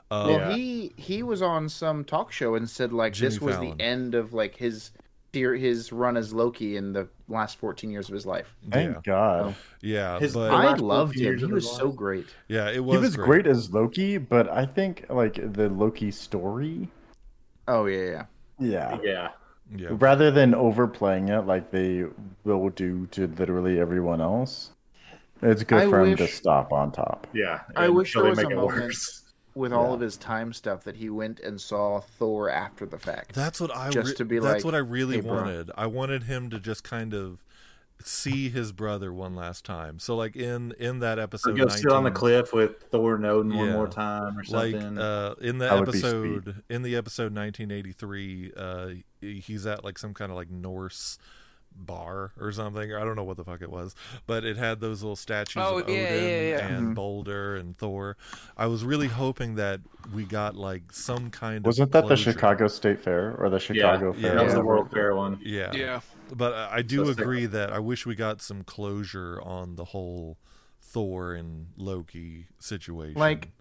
[0.10, 0.56] Uh, Well, Yeah.
[0.56, 3.78] he he was on some talk show and said like Jimmy this was Fallon.
[3.78, 4.92] the end of like his
[5.34, 8.54] his run as Loki in the last 14 years of his life.
[8.70, 9.41] Thank yeah, God.
[9.46, 9.56] Oh.
[9.82, 11.38] yeah, His- but I loved him.
[11.38, 12.28] He was his so great.
[12.48, 12.96] yeah, it was.
[12.96, 13.48] he was great.
[13.48, 16.89] as Loki, but I think like the Loki story,
[17.67, 18.26] Oh yeah, yeah.
[18.60, 19.30] yeah, Yeah.
[19.74, 22.04] Yeah, rather than overplaying it like they
[22.44, 24.72] will do to literally everyone else,
[25.41, 27.26] it's good I for him to stop on top.
[27.32, 27.62] Yeah.
[27.78, 29.21] I wish there really was a make it moment- worse.
[29.54, 29.94] With all Yeah.
[29.96, 33.34] of his time stuff that he went and saw Thor after the fact.
[33.36, 35.72] That's what I Just re- to be that's like, what I really "Hey, bro." wanted.
[35.76, 37.44] I wanted him to just kind of
[38.04, 40.00] see his brother one last time.
[40.00, 43.56] So like in in that episode, go sit on the cliff with Thor and Odin
[43.56, 44.98] one more time or Like something.
[44.98, 50.14] uh, in the That would episode in the episode 1983, uh, he's at like some
[50.14, 51.18] kind of like Norse
[51.76, 52.94] bar or something.
[52.94, 53.96] I don't know what the fuck it was,
[54.28, 56.68] but it had those little statues Oh, of yeah, Odin yeah, yeah.
[56.68, 56.96] and Mhm.
[56.96, 58.18] Boulder and Thor.
[58.58, 59.82] I was really hoping that
[60.14, 62.32] we got like some kind of Wasn't of that the closure.
[62.32, 64.36] Chicago State Fair or the Chicago Yeah, Fair?
[64.36, 64.66] that was the yeah.
[64.66, 65.40] World Fair one.
[65.42, 66.02] Yeah, Yeah.
[66.34, 67.20] But I I do So sick.
[67.20, 70.38] agree that I wish we got some closure on the whole
[70.82, 73.20] Thor and Loki situation.
[73.20, 73.52] Like,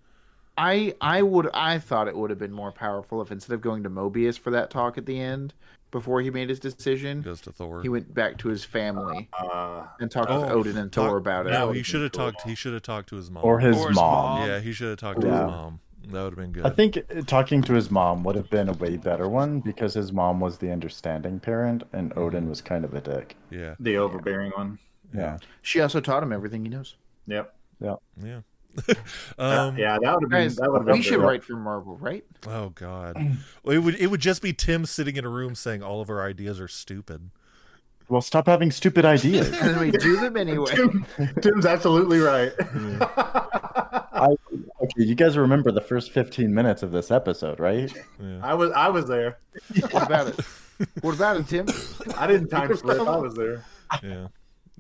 [0.57, 3.83] I I would I thought it would have been more powerful if instead of going
[3.85, 5.55] to Mobius for that talk at the end
[5.91, 7.83] before he made his decision, goes to Thor.
[7.83, 11.17] he went back to his family Uh, and talked Oh, with Odin and Thor Talk-
[11.19, 11.51] about it.
[11.51, 12.43] No, he should have talked.
[12.43, 13.45] He should have talked to his mom.
[13.45, 14.41] or his Or his mom.
[14.41, 14.49] mom.
[14.49, 15.81] yeah, he should have talked to his mom.
[16.09, 16.65] That would have been good.
[16.67, 20.13] I think talking to his mom would have been a way better one because his
[20.13, 23.37] mom was the understanding parent and Odin was kind of a dick.
[23.51, 24.79] yeah, the overbearing one.
[25.15, 25.39] Yeah.
[25.63, 26.97] She also taught him everything he knows.
[27.27, 27.55] Yep.
[27.81, 27.99] Yep.
[28.25, 28.41] yeah.
[29.39, 30.49] um, yeah, that would have been.
[30.49, 32.25] Guys, That would we should write for Marvel, right?
[32.47, 33.17] Oh God,
[33.65, 36.09] well, it would it would just be Tim sitting in a room saying all of
[36.11, 37.31] our ideas are stupid.
[38.09, 39.49] Well, stop having stupid ideas.
[39.63, 40.75] And we do them anyway.
[40.75, 41.07] Tim,
[41.41, 42.53] Tim's absolutely right.
[44.13, 44.27] I,
[44.83, 47.93] okay, you guys remember the first 15 minutes of this episode, right?
[48.21, 48.41] Yeah.
[48.43, 49.39] I was I was there.
[49.93, 50.41] What about it?
[51.03, 51.67] What about it, Tim?
[52.17, 53.01] I didn't time slip.
[53.01, 53.65] I was there.
[54.03, 54.27] yeah.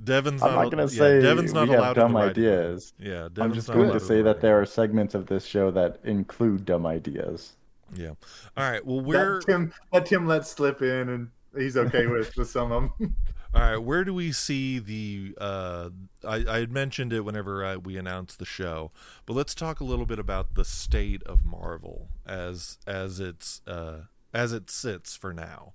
[0.02, 2.12] Devin's I'm not, not going to yeah, say Devin's not we allowed have dumb in
[2.14, 2.92] the writing ideas.
[2.98, 5.44] Yeah, Devin's I'm just not going to say the that there are segments of this
[5.44, 7.52] show that include dumb ideas.
[7.94, 8.14] Yeah.
[8.56, 8.84] All right.
[8.84, 12.72] Well, where That Tim that Tim let slip in, and he's okay with with some
[12.72, 13.16] of them.
[13.54, 15.34] All right, where do we see the?
[15.40, 15.90] Uh,
[16.24, 18.92] I, I had mentioned it whenever uh, we announced the show,
[19.26, 24.02] but let's talk a little bit about the state of Marvel as as it's uh,
[24.32, 25.72] as it sits for now.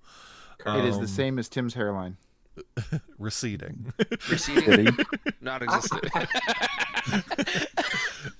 [0.65, 2.15] it is Um, the same as Tim's hairline.
[3.17, 3.93] receding.
[4.29, 4.97] Receding,
[5.41, 6.11] not existent.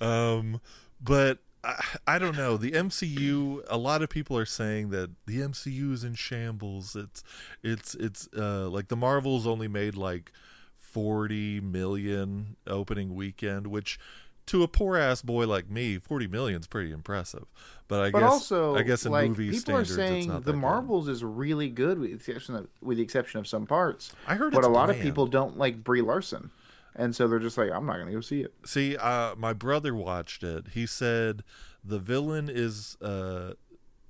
[0.00, 0.60] um,
[1.00, 2.56] but I, I don't know.
[2.56, 3.64] The MCU.
[3.68, 6.96] A lot of people are saying that the MCU is in shambles.
[6.96, 7.22] It's
[7.62, 10.32] it's it's uh, like the Marvels only made like
[10.76, 13.98] forty million opening weekend, which
[14.46, 17.46] to a poor ass boy like me, forty million is pretty impressive.
[17.88, 20.28] But I But guess also, I guess in like, movie people standards, are it's saying
[20.28, 20.52] not the.
[20.52, 24.12] Marvels is really good, with the exception of, with the exception of some parts.
[24.26, 26.50] I heard, But it's a lot of people don't like Brie Larson,
[26.94, 28.52] and so they're just like, I'm not going to go see it.
[28.64, 30.68] See, uh, my brother watched it.
[30.72, 31.44] He said
[31.84, 33.52] the villain is uh,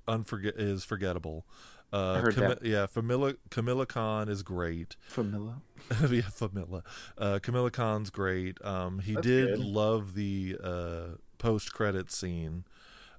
[0.07, 1.45] unforget is forgettable.
[1.93, 2.65] Uh, I heard Cam- that.
[2.65, 4.95] Yeah, Camilla Camilla Khan is great.
[5.09, 5.61] Familla.
[6.11, 6.83] yeah, Camilla.
[7.17, 8.63] Uh, Camilla Khan's great.
[8.63, 9.65] Um, he That's did good.
[9.65, 11.03] love the uh,
[11.37, 12.65] post credit scene,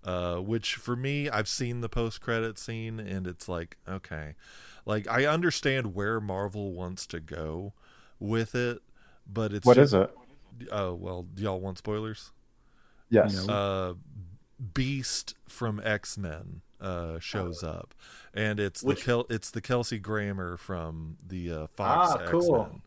[0.05, 4.35] uh, which for me, I've seen the post credit scene, and it's like okay,
[4.85, 7.73] like I understand where Marvel wants to go
[8.21, 8.83] with it,
[9.27, 10.15] but it's What just, is it?
[10.71, 12.33] Oh well, do y'all want spoilers?
[13.09, 13.49] Yes.
[13.49, 13.95] uh,
[14.75, 17.95] Beast from X Men uh, shows up,
[18.35, 22.31] and it's Which- the Kel- it's the Kelsey Grammer from the uh, Fox Ah, X
[22.31, 22.81] cool.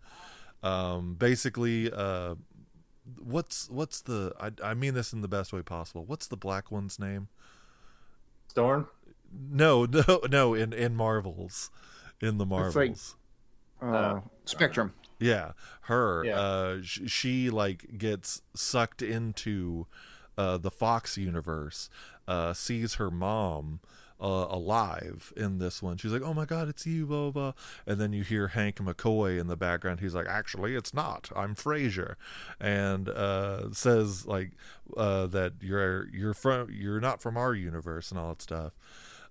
[0.63, 2.35] Um, basically, uh,
[3.19, 4.33] what's what's the?
[4.39, 6.05] I, I mean this in the best way possible.
[6.05, 7.27] What's the black one's name?
[8.47, 8.87] Storm.
[9.33, 10.53] No, no, no.
[10.53, 11.71] In in Marvels,
[12.21, 12.75] in the It's Marvels.
[12.75, 14.93] like- Uh, Uh, Spectrum.
[15.19, 16.23] Yeah, her.
[16.25, 16.39] Yeah.
[16.39, 19.87] Uh, sh- she like gets sucked into
[20.37, 21.89] uh, the Fox universe.
[22.27, 23.81] Uh, sees her mom
[24.21, 25.97] uh, alive in this one.
[25.97, 27.53] She's like, "Oh my god, it's you!" Blah blah.
[27.87, 29.99] And then you hear Hank McCoy in the background.
[29.99, 31.31] He's like, "Actually, it's not.
[31.35, 32.15] I'm Frasier,"
[32.59, 34.51] and uh, says like
[34.95, 38.73] uh, that you're you're from you're not from our universe and all that stuff.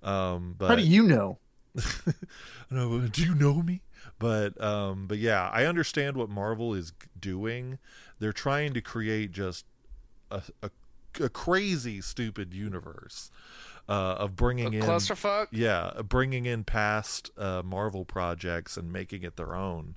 [0.03, 1.39] Um, but How do you know?
[2.71, 3.83] no, do you know me?
[4.19, 7.79] But um, but yeah, I understand what Marvel is doing.
[8.19, 9.67] They're trying to create just
[10.31, 10.71] a, a,
[11.19, 13.31] a crazy, stupid universe
[13.89, 15.49] uh, of A bringing in clusterfuck.
[15.51, 19.97] yeah, bringing in past uh, Marvel projects and making it their own.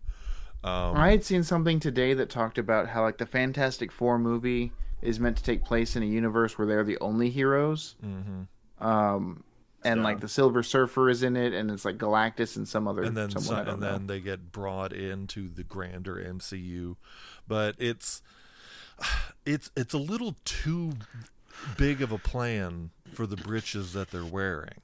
[0.63, 4.71] Um, I had seen something today that talked about how like the Fantastic Four movie
[5.01, 7.95] is meant to take place in a universe where they're the only heroes.
[8.03, 8.47] mhm.
[8.83, 9.43] Um,
[9.83, 10.03] and Yeah.
[10.05, 13.17] like the Silver Surfer is in it, and it's like Galactus and some other and
[13.17, 13.91] then someone some, and know.
[13.91, 16.95] then they get brought into the grander MCU,
[17.45, 18.21] but it's
[19.45, 20.93] it's it's a little too
[21.77, 24.81] big of a plan for the britches that they're wearing.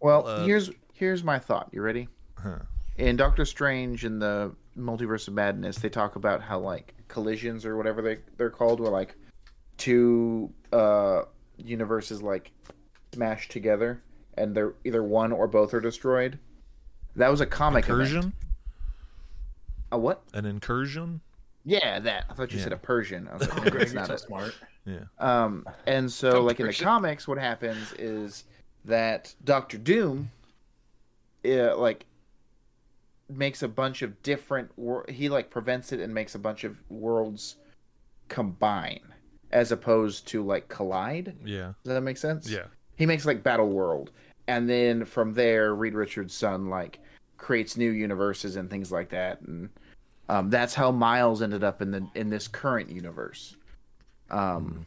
[0.00, 1.68] Well, uh, here's here's my thought.
[1.72, 2.08] You ready?
[2.38, 2.60] Huh.
[2.96, 7.76] In Doctor Strange in the Multiverse of Madness, they talk about how like collisions or
[7.76, 9.14] whatever they they're called, where like
[9.76, 11.22] two uh
[11.58, 12.52] universes like
[13.12, 14.02] smash together
[14.36, 16.38] and they're either one or both are destroyed.
[17.16, 18.34] That was a comic Incursion, event.
[19.92, 20.22] A what?
[20.34, 21.20] an incursion.
[21.68, 22.24] Yeah, that.
[22.30, 22.64] I thought you Yeah.
[22.64, 23.26] said a Persian.
[23.28, 24.20] I was like, that's not so it.
[24.20, 24.54] smart.
[24.86, 26.78] Yeah, Um, and so, Don't like in the it.
[26.78, 28.44] comics, what happens is
[28.84, 30.30] that Doctor Doom,
[31.44, 32.06] uh, like,
[33.28, 34.70] makes a bunch of different.
[34.78, 37.56] Wor- he like prevents it and makes a bunch of worlds
[38.28, 39.00] combine,
[39.50, 41.34] as opposed to like collide.
[41.44, 42.48] yeah, Does that make sense?
[42.48, 42.66] yeah.
[42.94, 44.12] He makes like Battle World,
[44.46, 47.00] and then from there, Reed Richards' son like
[47.36, 49.68] creates new universes and things like that, and
[50.28, 53.56] um, that's how Miles ended up in the in this current universe.
[54.30, 54.86] Um,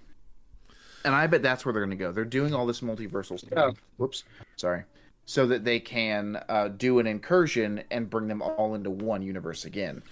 [1.06, 2.12] and I bet that's where they're going to go.
[2.12, 3.78] They're doing all this multiversal stuff.
[3.98, 4.24] Whoops,
[4.58, 4.84] sorry,
[5.26, 9.66] so that they can uh, do an incursion and bring them all into one universe
[9.66, 10.04] again.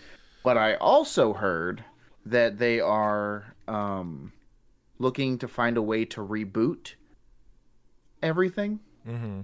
[0.44, 1.84] But I also heard
[2.26, 4.32] that they are um,
[5.00, 6.94] looking to find a way to reboot
[8.22, 8.80] everything.
[9.06, 9.42] hmm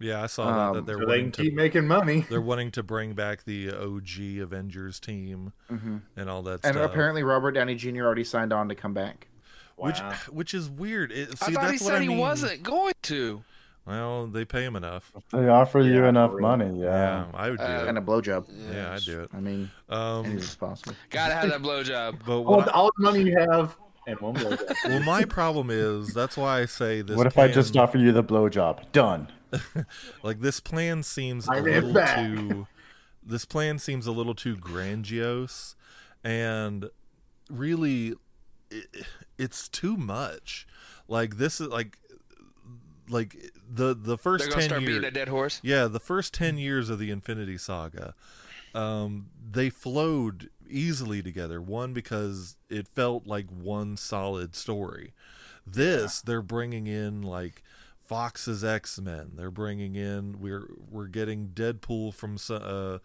[0.00, 2.26] Yeah, I saw that, Um, that they're So they wanting can to keep making money.
[2.30, 5.96] they're wanting to bring back the OG Avengers team Mm-hmm.
[6.16, 6.90] and all that And stuff.
[6.90, 8.04] apparently, Robert Downey Jr.
[8.04, 9.28] already signed on to come back.
[9.76, 10.14] which Wow.
[10.30, 11.12] which is weird.
[11.12, 13.42] It, see, I thought he that's what said I he wasn't going to.
[13.86, 15.10] Well, they pay him enough.
[15.32, 16.48] They offer you enough for real.
[16.48, 17.24] money, Yeah, yeah.
[17.34, 18.06] I would do Uh, And a it.
[18.06, 18.46] blowjob.
[18.72, 19.30] Yeah, I'd do it.
[19.34, 20.92] I mean, Um, anything's possible.
[21.08, 22.18] Gotta have that blowjob.
[22.24, 23.76] but All, I- all the money you have
[24.06, 24.74] and one blowjob.
[24.84, 27.16] well, my problem is that's why I say this.
[27.16, 28.92] What if I just offer you the blowjob?
[28.92, 29.28] Done.
[30.22, 32.16] like this plan seems a I am little back.
[32.16, 32.66] too
[33.22, 35.76] this plan seems a little too grandiose
[36.24, 36.88] and
[37.50, 38.14] really
[38.70, 38.86] it,
[39.38, 40.66] it's too much
[41.08, 41.98] like this is like
[43.08, 45.60] like the the first They're gonna 10 start years beating a dead horse.
[45.62, 48.14] yeah the first 10 years of the infinity saga
[48.74, 55.12] um they flowed easily together one because it felt like one solid story
[55.66, 57.62] this they're bringing in like
[58.10, 62.98] Fox's X-Men they're bringing in we're we're getting Deadpool from uh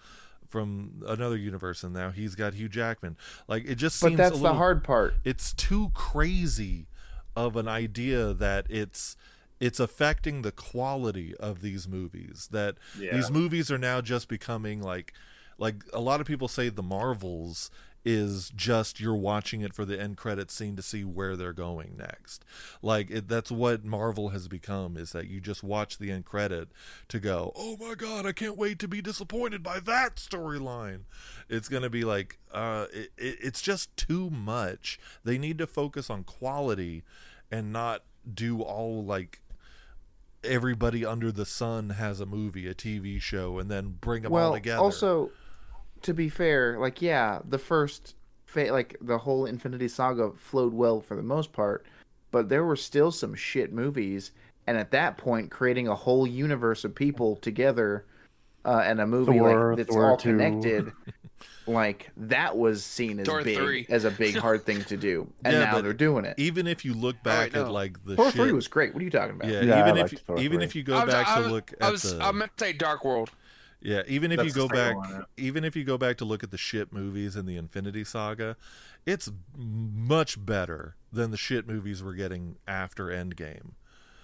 [0.47, 3.15] from another universe and now he's got Hugh Jackman
[3.47, 5.13] like it just But that's a the hard part.
[5.23, 6.87] it's too crazy
[7.35, 9.15] of an idea that it's
[9.59, 13.15] it's affecting the quality of these movies that Yeah.
[13.15, 15.13] these movies are now just becoming like
[15.59, 17.69] like a lot of people say the marvels
[18.05, 21.95] is just you're watching it for the end credit scene to see where they're going
[21.97, 22.45] next.
[22.81, 26.69] Like it, that's what marvel has become is that you just watch the end credit
[27.07, 31.01] to go oh my god i can't wait to be disappointed by that storyline.
[31.49, 34.99] It's going to be like uh it, it, it's just too much.
[35.23, 37.03] They need to focus on quality
[37.51, 39.41] and not do all like
[40.43, 44.35] everybody under the sun has a movie, a TV show, and then bring them all
[44.35, 44.81] well, together.
[44.81, 45.31] also,
[46.05, 51.01] to be fair, like yeah, the first, fa- like the whole Infinity Saga flowed well
[51.01, 51.85] for the most part,
[52.31, 54.31] but there were still some shit movies,
[54.67, 58.05] and at that point, creating a whole universe of people together,
[58.65, 60.29] uh, and a movie Thor, like that's Thor all 2.
[60.29, 60.91] connected.
[61.67, 63.87] Like that was seen as Thor big 3.
[63.89, 66.35] as a big hard thing to do, and Yeah, now they're doing it.
[66.37, 67.71] even if you look back wait, at no.
[67.71, 68.93] like the Thor shit, three was great.
[68.93, 69.51] What are you talking about?
[69.51, 70.63] yeah, Yeah, I even if liked Thor even 3.
[70.63, 72.31] if you go I was, back I to was- look I at was, the I
[72.33, 73.31] meant to say Dark World.
[73.85, 74.95] Yeah, even if you go back,
[75.37, 78.57] even if you go back to look at the shit movies in the Infinity Saga,
[79.05, 83.73] it's much better than the shit movies we're getting after Endgame.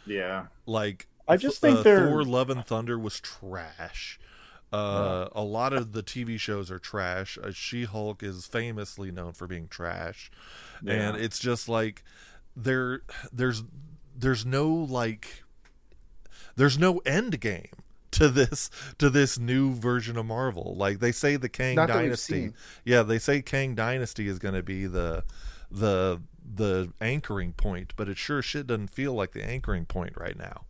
[0.05, 0.47] Yeah.
[0.65, 4.19] Like I just think uh, they're- Thor: Love and Thunder was trash.
[4.73, 7.37] Uh, a lot of the TV shows are trash.
[7.43, 10.31] Uh, She-Hulk is famously known for being trash,
[10.87, 12.05] and it's just like
[12.55, 13.01] there,
[13.33, 13.63] there's,
[14.15, 15.43] there's no like,
[16.55, 17.67] there's no end game
[18.21, 18.69] to this
[18.99, 20.75] to this new version of Marvel.
[20.77, 22.51] Like they say, the Kang Not Dynasty.
[22.85, 25.23] Yeah, they say Kang Dynasty is going to be the
[25.69, 26.21] the
[26.53, 30.65] the anchoring point, but it sure shit doesn't feel like the anchoring point right now.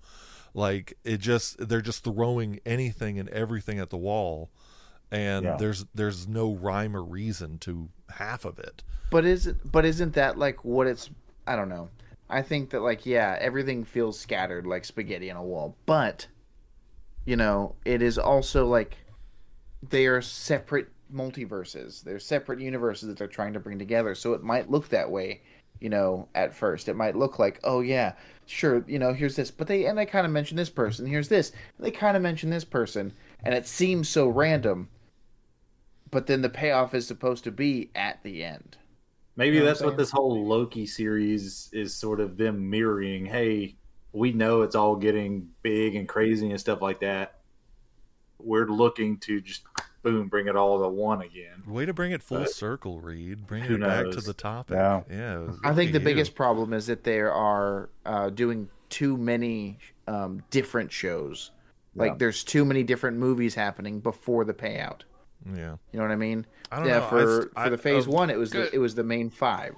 [0.54, 4.49] Like it just they're just throwing anything and everything at the wall
[5.12, 5.58] and Yeah.
[5.58, 8.84] there's there's no rhyme or reason to half of it.
[9.10, 11.10] But isn't but isn't that like what it's
[11.47, 11.89] I don't know.
[12.30, 15.76] I think that like yeah, everything feels scattered like spaghetti on a wall.
[15.86, 16.28] But
[17.26, 18.97] you know, it is also like
[19.89, 22.03] they are separate multiverses.
[22.03, 24.15] They're separate universes that they're trying to bring together.
[24.15, 25.41] So it might look that way,
[25.80, 26.88] you know, at first.
[26.88, 28.13] It might look like, oh yeah,
[28.45, 31.05] sure, you know, here's this, but they and they kind of mention this person.
[31.05, 31.51] Here's this.
[31.80, 33.13] They kind of mention this person,
[33.43, 34.89] and it seems so random.
[36.09, 38.78] But then the payoff is supposed to be at the end.
[39.38, 43.26] Maybe You know that's I'm what this whole Loki series is sort of them mirroring.
[43.26, 43.76] Hey,
[44.14, 47.39] we know it's all getting big and crazy and stuff like that.
[48.39, 49.64] We're looking to just
[50.03, 51.64] boom, bring it all to one again.
[51.68, 53.45] Way to bring it full But circle, Reed.
[53.45, 54.76] Bring who it back to the topic.
[54.76, 55.01] Yeah.
[55.09, 55.47] Yeah.
[55.64, 56.05] I think the you.
[56.05, 61.51] biggest problem is that they are uh, doing too many um, different shows.
[61.95, 62.16] Like Yeah.
[62.18, 65.01] there's too many different movies happening before the payout.
[65.45, 65.76] Yeah.
[65.91, 66.45] You know what I mean?
[66.72, 67.07] I don't yeah, know.
[67.07, 69.76] For I- for the phase uh, one, it was the, it was the main five,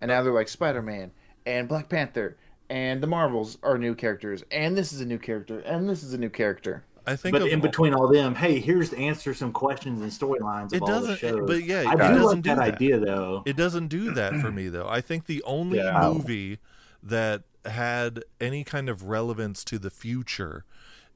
[0.00, 1.12] and now they're like Spider Man
[1.46, 2.36] and Black Panther
[2.72, 6.14] and the Marvels are new characters, and this is a new character, and this is
[6.14, 6.84] a new character.
[7.06, 10.10] I think But in all- between all them, hey, here's to answer some questions and
[10.10, 11.46] storylines of It all the doesn't- shows.
[11.46, 12.74] but yeah, I it do doesn't like do that, that.
[12.74, 13.42] idea though.
[13.44, 14.88] It doesn't do that for me though.
[14.88, 16.00] I think the only Yeah.
[16.14, 16.58] movie
[17.02, 20.64] that had any kind of relevance to the future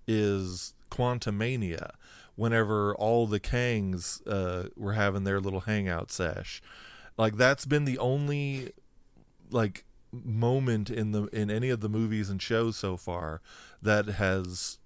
[0.07, 1.93] is Quantumania.
[2.35, 6.61] Whenever all the Kangs uh, were having their little hangout sesh,
[7.17, 8.73] like that's been the only
[9.51, 9.86] like
[10.25, 13.41] moment in the in any of the movies and shows so far
[13.83, 14.79] that has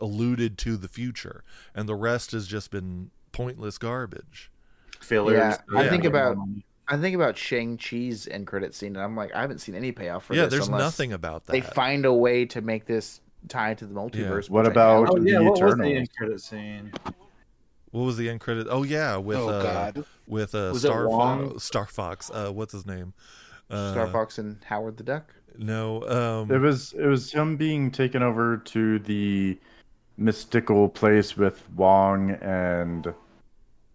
[0.00, 4.50] alluded to the future, and the rest has just been pointless garbage.
[5.00, 5.36] Fillers.
[5.36, 6.36] Yeah, I think about-
[6.92, 9.92] I think about Shang Chi's end credit scene, and I'm like, I haven't seen any
[9.92, 10.54] payoff for yeah, this.
[10.54, 11.52] there's nothing about that.
[11.52, 14.50] They find a way to make this tie to the multiverse.
[14.50, 15.14] What about- doubt.
[15.16, 16.92] Oh yeah, The what was the end credit scene?
[17.92, 18.66] What was the end credit?
[18.70, 20.04] Oh yeah, with Oh, uh, God.
[20.26, 21.50] with uh, Was Star Wong?
[21.50, 22.30] Fox, Star Fox.
[22.30, 23.14] Uh, what's his name?
[23.70, 25.32] Uh, Star Fox and Howard the Duck.
[25.56, 29.58] No, um, It was it was him being taken over to the
[30.16, 33.12] mystical place with Wong and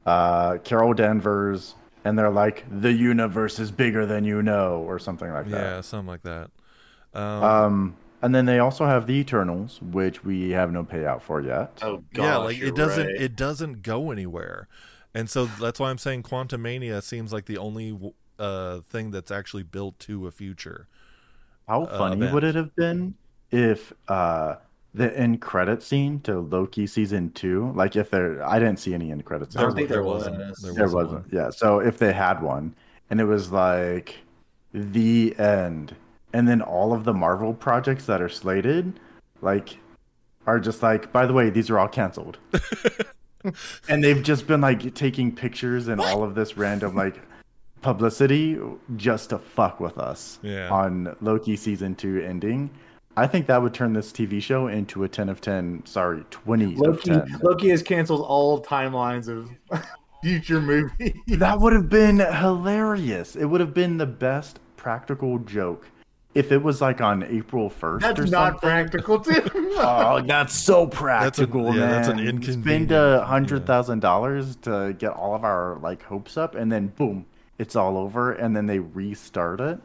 [0.06, 5.32] uh, Carol Danvers, and they're like, "The universe is bigger than you know," or something
[5.32, 5.62] like that.
[5.62, 6.52] yeah, something like that.
[7.14, 11.42] Um, Um, and then they also have the Eternals, which we have no payout for
[11.42, 11.80] yet.
[11.82, 13.22] Oh gosh, yeah, like it doesn't right.
[13.22, 14.68] it doesn't go anywhere,
[15.14, 17.98] and so that's why I'm saying Quantumania seems like the only
[18.40, 20.88] uh thing that's actually built to a future.
[21.68, 22.34] How uh, funny event.
[22.34, 23.16] would it have been
[23.52, 24.56] if uh,
[24.94, 29.12] the end credit scene to Loki season two, like if there, I didn't see any
[29.12, 29.56] end credits.
[29.56, 29.94] I don't think it.
[29.94, 30.38] there wasn't.
[30.38, 30.58] was.
[30.60, 31.34] There There wasn't wasn't.
[31.34, 31.50] Yeah.
[31.50, 32.76] So if they had one,
[33.10, 34.16] and it was like
[34.74, 35.96] the end,
[36.34, 39.00] and then all of the Marvel projects that are slated,
[39.42, 39.78] like,
[40.48, 42.38] are just like, by the way, these are all canceled.
[43.90, 47.22] and they've just been like taking pictures and all of this random like
[47.86, 48.58] publicity
[48.96, 50.70] just to fuck with us Yeah.
[50.70, 52.72] on Loki season two ending.
[53.16, 56.66] I think that would turn this TV show into a 10 of 10, sorry, 20
[56.76, 57.40] Loki, of 10.
[57.44, 59.50] Loki has canceled all timelines of
[60.24, 61.14] future movies.
[61.28, 63.36] That would have been hilarious.
[63.36, 65.88] It would have been the best practical joke
[66.34, 68.70] if it was like on April 1st That's or not something.
[68.70, 69.44] practical, too.
[69.78, 71.92] Oh, that's so practical, yeah, man.
[71.92, 72.64] that's an inconvenience.
[72.66, 76.72] Spend uh, a hundred thousand dollars to get all of our like hopes up, and
[76.72, 77.26] then boom,
[77.58, 79.80] it's all over, and then they restart it.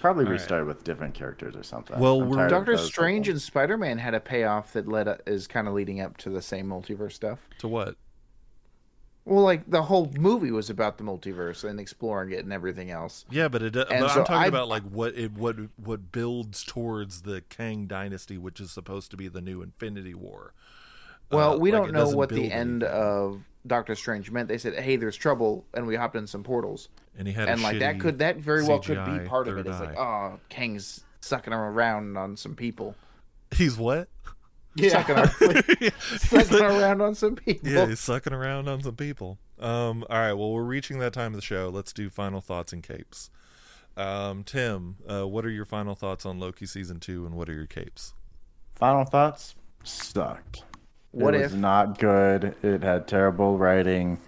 [0.00, 0.38] Probably All right.
[0.40, 1.98] restart with different characters or something.
[1.98, 3.34] Well, we're- Doctor Strange people.
[3.34, 6.40] and Spider Man had a payoff that led is kind of leading up to the
[6.42, 7.40] same multiverse stuff.
[7.58, 7.96] To what?
[9.24, 13.26] Well, like the whole movie was about the multiverse and exploring it and everything else.
[13.30, 13.74] Yeah, but it.
[13.74, 17.42] But And I'm so talking I- about like what it what what builds towards the
[17.42, 20.54] Kang Dynasty, which is supposed to be the new Infinity War.
[21.30, 23.00] Well, Uh, we like, don't know what the build end anything.
[23.02, 24.48] of Doctor Strange meant.
[24.48, 27.52] They said, "Hey, there's trouble," and we hopped in some portals, and he had a
[27.52, 29.64] and like that could that very well could be part of it.
[29.64, 32.96] third It's like, oh, Kang's sucking around on some people,
[33.54, 34.08] He's what?
[34.78, 35.26] sucking, ar-
[36.18, 37.68] sucking around on some people.
[37.68, 39.38] Yeah, he's sucking around on some people.
[39.58, 41.68] Um, all right, well, we're reaching that time of the show.
[41.68, 43.30] Let's do final thoughts and capes.
[43.96, 47.54] Um, Tim, uh, what are your final thoughts on Loki season two, and what are
[47.54, 48.14] your capes?
[48.70, 50.62] Final thoughts sucked.
[51.12, 52.54] What it if- was not good?
[52.62, 54.18] It had terrible writing.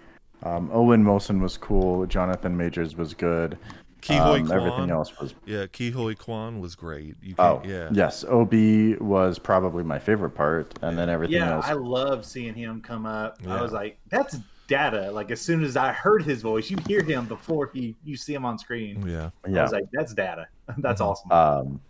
[0.43, 2.05] Um, Owen Wilson was cool.
[2.07, 3.57] Jonathan Majors was good.
[4.01, 7.15] Ke Huy Um, Quan, everything else was yeah, Ke Huy Quan was great.
[7.21, 8.23] You Oh, can't, yeah, yes.
[8.25, 11.65] OB was probably my favorite part, and then everything Yeah, else.
[11.67, 13.37] I love seeing him come up.
[13.45, 13.57] Yeah.
[13.59, 15.11] I was like, that's data.
[15.11, 18.33] Like as soon as I heard his voice, you hear him before he you see
[18.33, 19.05] him on screen.
[19.07, 19.11] yeah.
[19.13, 19.29] yeah.
[19.45, 19.61] I yeah.
[19.61, 20.47] was like, that's data.
[20.79, 21.31] That's awesome.
[21.31, 21.81] Um,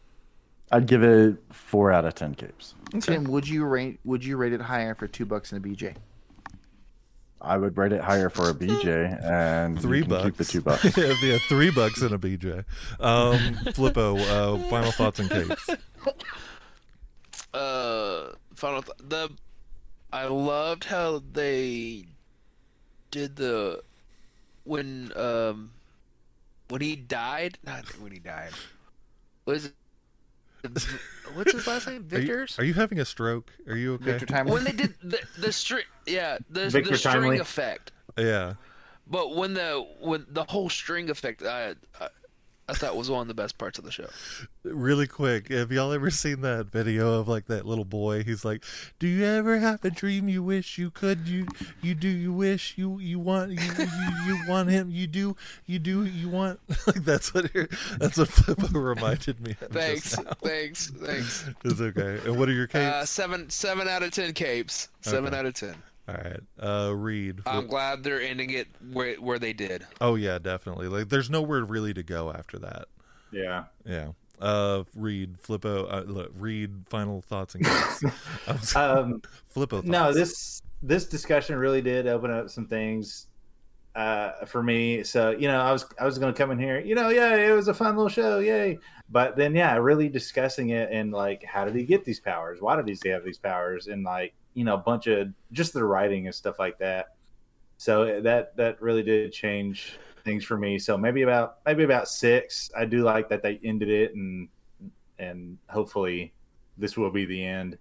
[0.71, 2.75] I'd give it four out of ten capes.
[3.01, 5.95] Tim, would you rate would you rate it higher for two bucks and a BJ?
[7.43, 10.23] I would rate it higher for a BJ, and you Three can bucks.
[10.25, 10.61] Keep the two
[10.93, 10.95] bucks.
[10.97, 12.63] yeah, yeah, three bucks in a BJ.
[12.99, 13.37] Um,
[13.73, 15.67] Flippo, uh, final thoughts and capes.
[17.53, 19.29] uh final th- the
[20.13, 22.05] i loved how they
[23.11, 23.81] did the
[24.63, 25.71] when um
[26.69, 28.51] when he died not when he died
[29.45, 29.73] was it
[31.33, 33.51] what's his last name Are you, victor's are you having a stroke?
[33.67, 34.05] Are you okay?
[34.05, 34.47] Victor Time.
[34.47, 37.37] when they did the the string yeah the, Victor the string Timely.
[37.39, 38.53] effect Yeah.
[39.07, 42.07] but when the when the whole string effect i i,
[42.71, 44.07] I thought was one of the best parts of the show
[44.63, 48.23] Really quick, have y'all ever seen that video of like that little boy?
[48.23, 48.63] He's like,
[48.99, 51.27] "Do you ever have a dream you wish you could?
[51.27, 51.47] You
[51.81, 53.87] you do you wish you you want you you,
[54.27, 54.91] you want him?
[54.91, 57.51] You do you do you want like that's what
[57.99, 59.55] that's what Flippo reminded me.
[59.61, 62.19] Of thanks thanks thanks It's okay.
[62.25, 62.85] And what are your capes?
[62.93, 65.37] uh seven seven out of ten capes seven Okay.
[65.39, 65.75] out of ten
[66.07, 67.41] All right, uh, Reed.
[67.45, 69.85] I'm glad they're ending it where where they did.
[70.01, 70.87] Oh yeah, definitely.
[70.87, 72.85] Like, there's nowhere really to go after that.
[73.31, 73.65] yeah.
[73.85, 74.09] Yeah.
[74.39, 76.87] Uh, Reed, Flippo, uh, look, Reed.
[76.89, 78.03] Final thoughts and capes.
[78.47, 79.21] I was- Um,
[79.55, 79.69] Flippo.
[79.69, 79.85] Thoughts.
[79.87, 83.27] no, this this discussion really did open up some things
[83.95, 85.03] uh, for me.
[85.03, 87.35] So you know, I was I was going to come in here, you know, yeah,
[87.35, 88.79] it was a fun little show, yay!
[89.09, 92.59] But then, yeah, really discussing it and like, how did he get these powers?
[92.61, 93.85] Why did he have these powers?
[93.87, 97.15] And like, you know, a bunch of just the writing and stuff like that.
[97.77, 100.77] So that that really did change things for me.
[100.77, 102.69] So maybe about maybe about six.
[102.77, 104.47] I do like that they ended it and
[105.19, 106.33] and hopefully
[106.77, 107.77] this will be the end.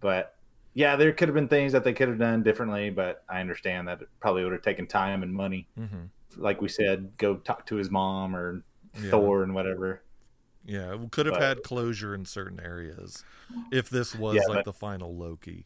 [0.00, 0.34] But
[0.74, 3.88] yeah, there could have been things that they could have done differently, but I understand
[3.88, 5.68] that it probably would have taken time and money.
[5.78, 6.08] Mhm.
[6.36, 8.62] Like we said, go talk to his mom or
[9.00, 9.10] Yeah.
[9.10, 10.02] Thor and whatever.
[10.64, 13.24] Yeah, could have But- had closure in certain areas
[13.70, 15.64] if this was Yeah, like but- the final Loki.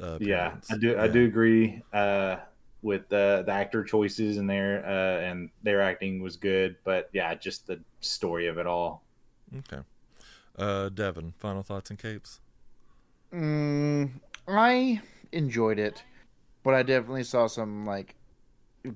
[0.00, 0.56] Uh, Yeah.
[0.70, 0.98] I do.
[0.98, 1.82] I do agree.
[1.92, 2.36] Uh,
[2.82, 6.76] with the the actor choices in there, uh, and their acting was good.
[6.84, 9.02] But yeah, just the story of it all.
[9.58, 9.82] Okay.
[10.58, 12.40] Uh, Devin, final thoughts and capes.
[13.32, 14.10] Mm,
[14.48, 15.00] I
[15.32, 16.02] enjoyed it,
[16.62, 18.14] but I definitely saw some like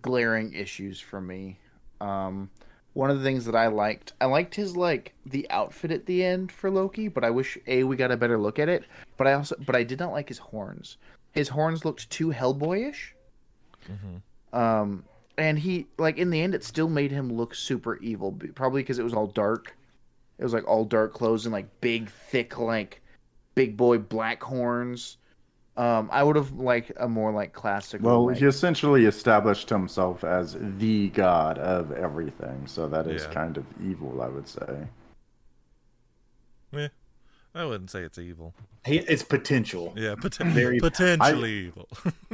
[0.01, 1.59] glaring issues for me.
[2.01, 2.51] Um,
[2.93, 6.25] one of the things that I liked, I liked his like the outfit at the
[6.25, 8.85] end for Loki, but I wish a we got a better look at it.
[9.17, 10.97] But I also, but I did not like his horns.
[11.33, 13.13] His horns looked too Hellboyish.
[14.53, 15.05] Um,
[15.39, 18.99] and he like in the end, it still made him look super evil, probably because
[18.99, 19.77] it was all dark.
[20.39, 23.03] It was like all dark clothes and like big, thick, like
[23.55, 25.19] big boy black horns.
[25.77, 28.07] Um, I would have liked a more like classical.
[28.07, 33.31] Well, like- he essentially established himself as the god of everything, so that is Yeah.
[33.33, 34.87] kind of evil, I would say.
[36.73, 36.89] Yeah,
[37.55, 38.55] I wouldn't say it's evil.
[38.85, 39.93] He, it's potential.
[39.97, 41.89] Yeah, poten- Very- potentially evil.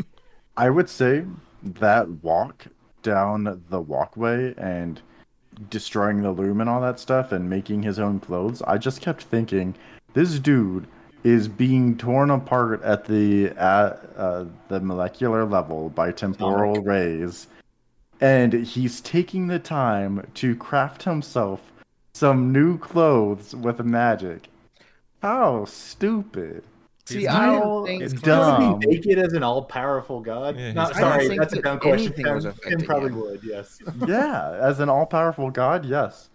[0.57, 1.25] I would say
[1.63, 2.67] that walk
[3.03, 5.01] down the walkway and
[5.71, 9.23] destroying the loom and all that stuff and making his own clothes, I just kept
[9.23, 9.75] thinking,
[10.15, 10.87] this dude
[11.27, 17.49] is being torn apart at the at uh, the molecular level by temporal rays,
[18.21, 21.73] and he's taking the time to craft himself
[22.15, 24.47] some new clothes with magic.
[25.21, 26.63] How stupid!
[27.07, 28.81] See, He's I not- don't think it's Does dumb.
[28.81, 30.57] he make it as an all powerful god?
[30.57, 32.13] Yeah, Not he's- I don't sorry, think that's a dumb question.
[32.17, 33.21] anything Tim, Tim probably him.
[33.21, 33.81] would, yes.
[34.07, 36.31] Yeah, as an all-powerful god, yes.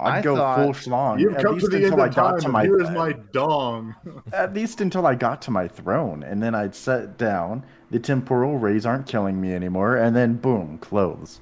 [0.00, 1.18] I'd I go thought- full schlong.
[1.18, 2.80] You've at come least to the end until I of got time, to my, here
[2.80, 3.94] is my dong.
[4.32, 7.64] at least until I got to my throne, and then I'd set down.
[7.90, 11.40] The temporal rays aren't killing me anymore, and then boom, clothes.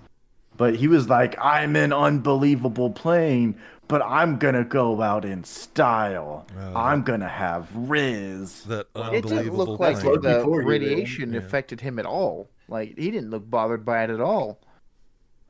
[0.56, 3.56] But he was like, "I'm in unbelievable plane,
[3.88, 6.46] but I'm gonna go out in style.
[6.58, 6.74] Oh.
[6.74, 10.14] I'm gonna have Riz." that it didn't look like plane.
[10.14, 11.40] Loki the radiation yeah.
[11.40, 12.48] affected him at all.
[12.68, 14.60] Like he didn't look bothered by it at all.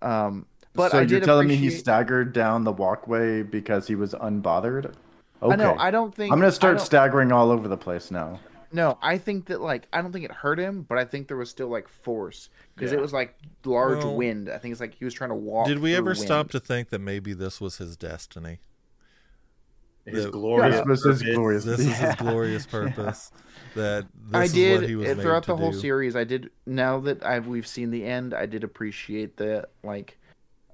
[0.03, 0.47] Um,
[0.77, 4.13] but so I you're did telling me he staggered down the walkway because he was
[4.15, 4.95] unbothered?
[5.43, 5.53] Okay.
[5.53, 5.77] I know.
[5.79, 8.41] I don't think I'm gonna start staggering all over the place now.
[8.73, 11.37] No, I think that like I don't think it hurt him, but I think there
[11.37, 14.49] was still like force because it was like large Well, wind.
[14.51, 15.67] I think it's like he was trying to walk.
[15.69, 16.19] Did we ever wind.
[16.19, 18.59] stop to think that maybe this was his destiny?
[20.05, 20.77] His The- glorious.
[20.87, 21.35] This was his purpose.
[21.37, 21.65] glorious.
[21.67, 23.33] This is his glorious purpose.
[23.75, 25.79] That this I is did what he was made throughout to the whole do.
[25.81, 26.15] series.
[26.17, 26.51] I did.
[26.65, 30.17] Now that I've we've seen the end, I did appreciate the like,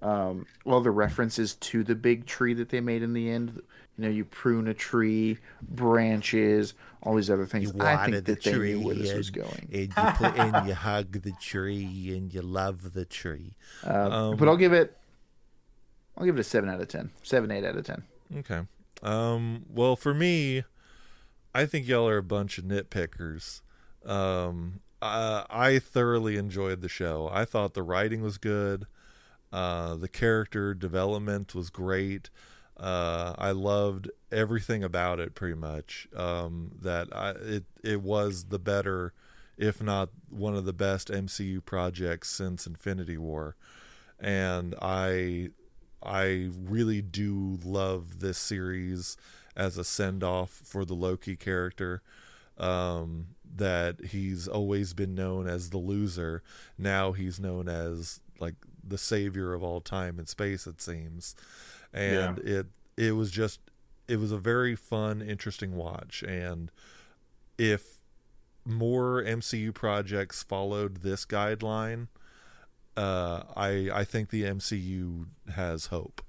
[0.03, 3.63] um, well, the references to the big tree that they made in the end.
[3.97, 7.73] You know, you prune a tree, branches, all these other things.
[7.75, 9.69] You I think the that they knew where this was going.
[9.73, 13.55] and you put and you hug the tree and you love the tree.
[13.85, 14.97] Uh, um, but I'll give it.
[16.17, 17.11] I'll give it a seven out of ten.
[17.23, 18.05] Seven, eight out of ten.
[18.39, 18.61] Okay.
[19.03, 20.63] Um, well, for me,
[21.53, 23.61] I think y'all are a bunch of nitpickers.
[24.07, 27.29] Um, uh, I thoroughly enjoyed the show.
[27.33, 28.87] I thought the writing was good.
[29.53, 32.31] Uh, the character development was great.
[32.77, 36.09] Uh, I loved everything about it pretty much.
[36.17, 39.13] Um, that I, it it was the better,
[39.59, 43.57] if not one of the best MCU projects since Infinity War,
[44.19, 45.51] and I
[46.03, 49.17] I really do love this series
[49.55, 52.03] as a send off for the Loki character.
[52.59, 56.43] Um, that he's always been known as the loser.
[56.79, 58.55] Now he's known as like
[58.87, 61.35] the savior of all time and space, it seems.
[61.93, 62.67] And it
[62.97, 63.61] it was just
[64.09, 66.23] it was a very fun, interesting watch.
[66.23, 66.71] And
[67.59, 68.03] if
[68.65, 72.09] more MCU projects followed this guideline,
[72.97, 76.23] uh, I I think the MCU has hope.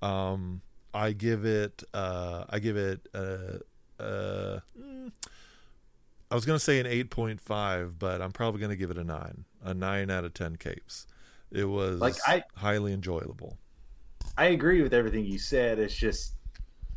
[0.00, 0.62] Um,
[0.94, 3.58] I give it uh, I give it uh,
[4.02, 5.12] uh, mm,
[6.30, 9.04] I was gonna say an eight point five, but I'm probably gonna give it a
[9.04, 11.06] nine, a nine out of ten capes.
[11.50, 13.58] It was Like, I- highly enjoyable.
[14.36, 15.78] I agree with everything you said.
[15.78, 16.34] It's just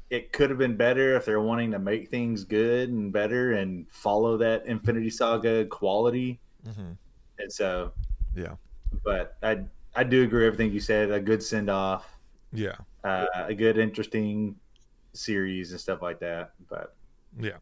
[0.10, 3.90] it could have been better if they're wanting to make things good and better and
[3.90, 6.40] follow that Infinity Saga quality.
[6.66, 6.92] hmm
[7.40, 7.94] And so,
[8.36, 8.56] Yeah,
[9.04, 11.12] but I I do agree with everything you said.
[11.12, 12.18] A good send off,
[12.52, 14.56] yeah, uh, a good interesting
[15.14, 16.52] series and stuff like that.
[16.70, 16.96] But
[17.40, 17.58] yeah.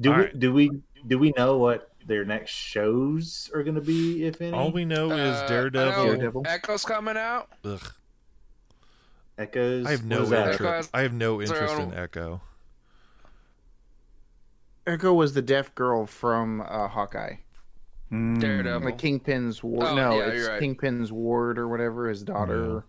[0.00, 0.38] do All we right.
[0.38, 0.70] do we
[1.06, 4.24] do we know what their next shows are going to be?
[4.26, 6.04] If any, All we know is Uh, I Daredevil.
[6.04, 6.42] know Daredevil.
[6.46, 7.50] Echo's coming out.
[7.64, 7.92] Ugh,
[9.38, 9.86] Echoes.
[9.86, 10.60] I have no interest.
[10.60, 12.40] Echo has- I have no interest in Echo.
[14.86, 17.36] Echo was the deaf girl from uh, Hawkeye.
[18.12, 18.38] Mm.
[18.38, 18.84] Daredevil.
[18.90, 19.82] Like Kingpin's ward.
[19.88, 20.60] Oh, no, yeah, it's right.
[20.60, 22.08] Kingpin's ward or whatever.
[22.08, 22.84] His daughter.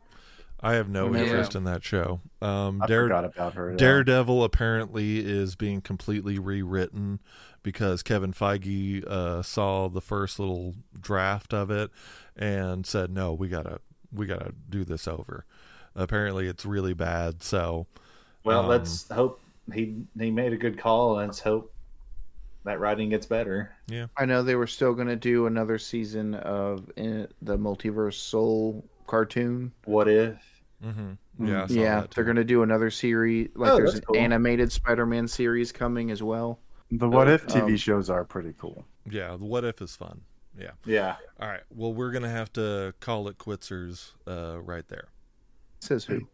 [0.60, 1.22] I have no Yeah.
[1.24, 2.22] interest in that show.
[2.42, 3.72] Um, I Dare- forgot about her.
[3.72, 3.78] yeah.
[3.78, 7.20] Daredevil apparently is being completely rewritten
[7.66, 11.90] because Kevin Feige uh, saw the first little draft of it
[12.38, 13.80] and said, "No, we gotta
[14.14, 15.46] we gotta do this over."
[15.96, 17.42] Apparently, it's really bad.
[17.42, 17.88] So,
[18.44, 19.42] Well, Um, let's hope
[19.74, 21.16] he he made a good call.
[21.16, 21.74] Let's hope
[22.66, 23.72] that writing gets better.
[23.88, 28.14] Yeah, I know they were still going to do another season of uh, the Multiverse
[28.16, 29.72] Soul cartoon.
[29.86, 30.38] What if?
[30.86, 31.48] Mm-hmm.
[31.48, 33.50] yeah, yeah, they're going to do another series.
[33.56, 34.18] Like Oh, there's an cool.
[34.18, 36.60] animated Spider-Man series coming as well.
[36.92, 38.86] The What If TV Um, shows are pretty cool.
[39.10, 39.36] yeah.
[39.38, 40.22] The what if is fun.
[40.58, 40.72] Yeah.
[40.86, 41.16] Yeah.
[41.40, 41.64] All right.
[41.70, 45.08] Well, we're gonna have to call it quitzers uh, right there.
[45.80, 46.28] Says who?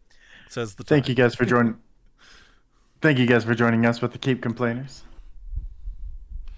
[0.50, 1.10] Says the Thank time.
[1.12, 1.78] you guys for joining.
[3.02, 5.04] Thank you guys for joining us with the Caped Complainers.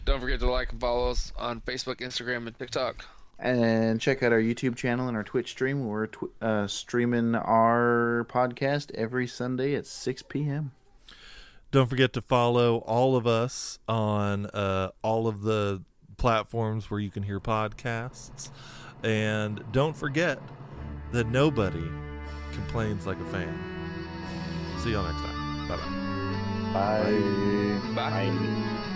[0.05, 3.05] Don't forget to like and follow us on Facebook, Instagram, and TikTok.
[3.39, 5.85] And check out our YouTube channel and our Twitch stream.
[5.87, 10.71] We're tw- uh, streaming our podcast every Sunday at 6 p.m.
[11.74, 15.82] Don't forget to follow all of us on uh, all of the
[16.17, 18.51] platforms where you can hear podcasts.
[19.03, 20.38] And don't forget
[21.13, 21.84] that nobody
[22.51, 23.57] complains like a fan.
[24.84, 25.67] See y'all next time.
[25.67, 27.09] Bye bye.
[27.95, 27.95] Bye.
[27.95, 28.30] Bye.
[28.30, 28.89] Bye.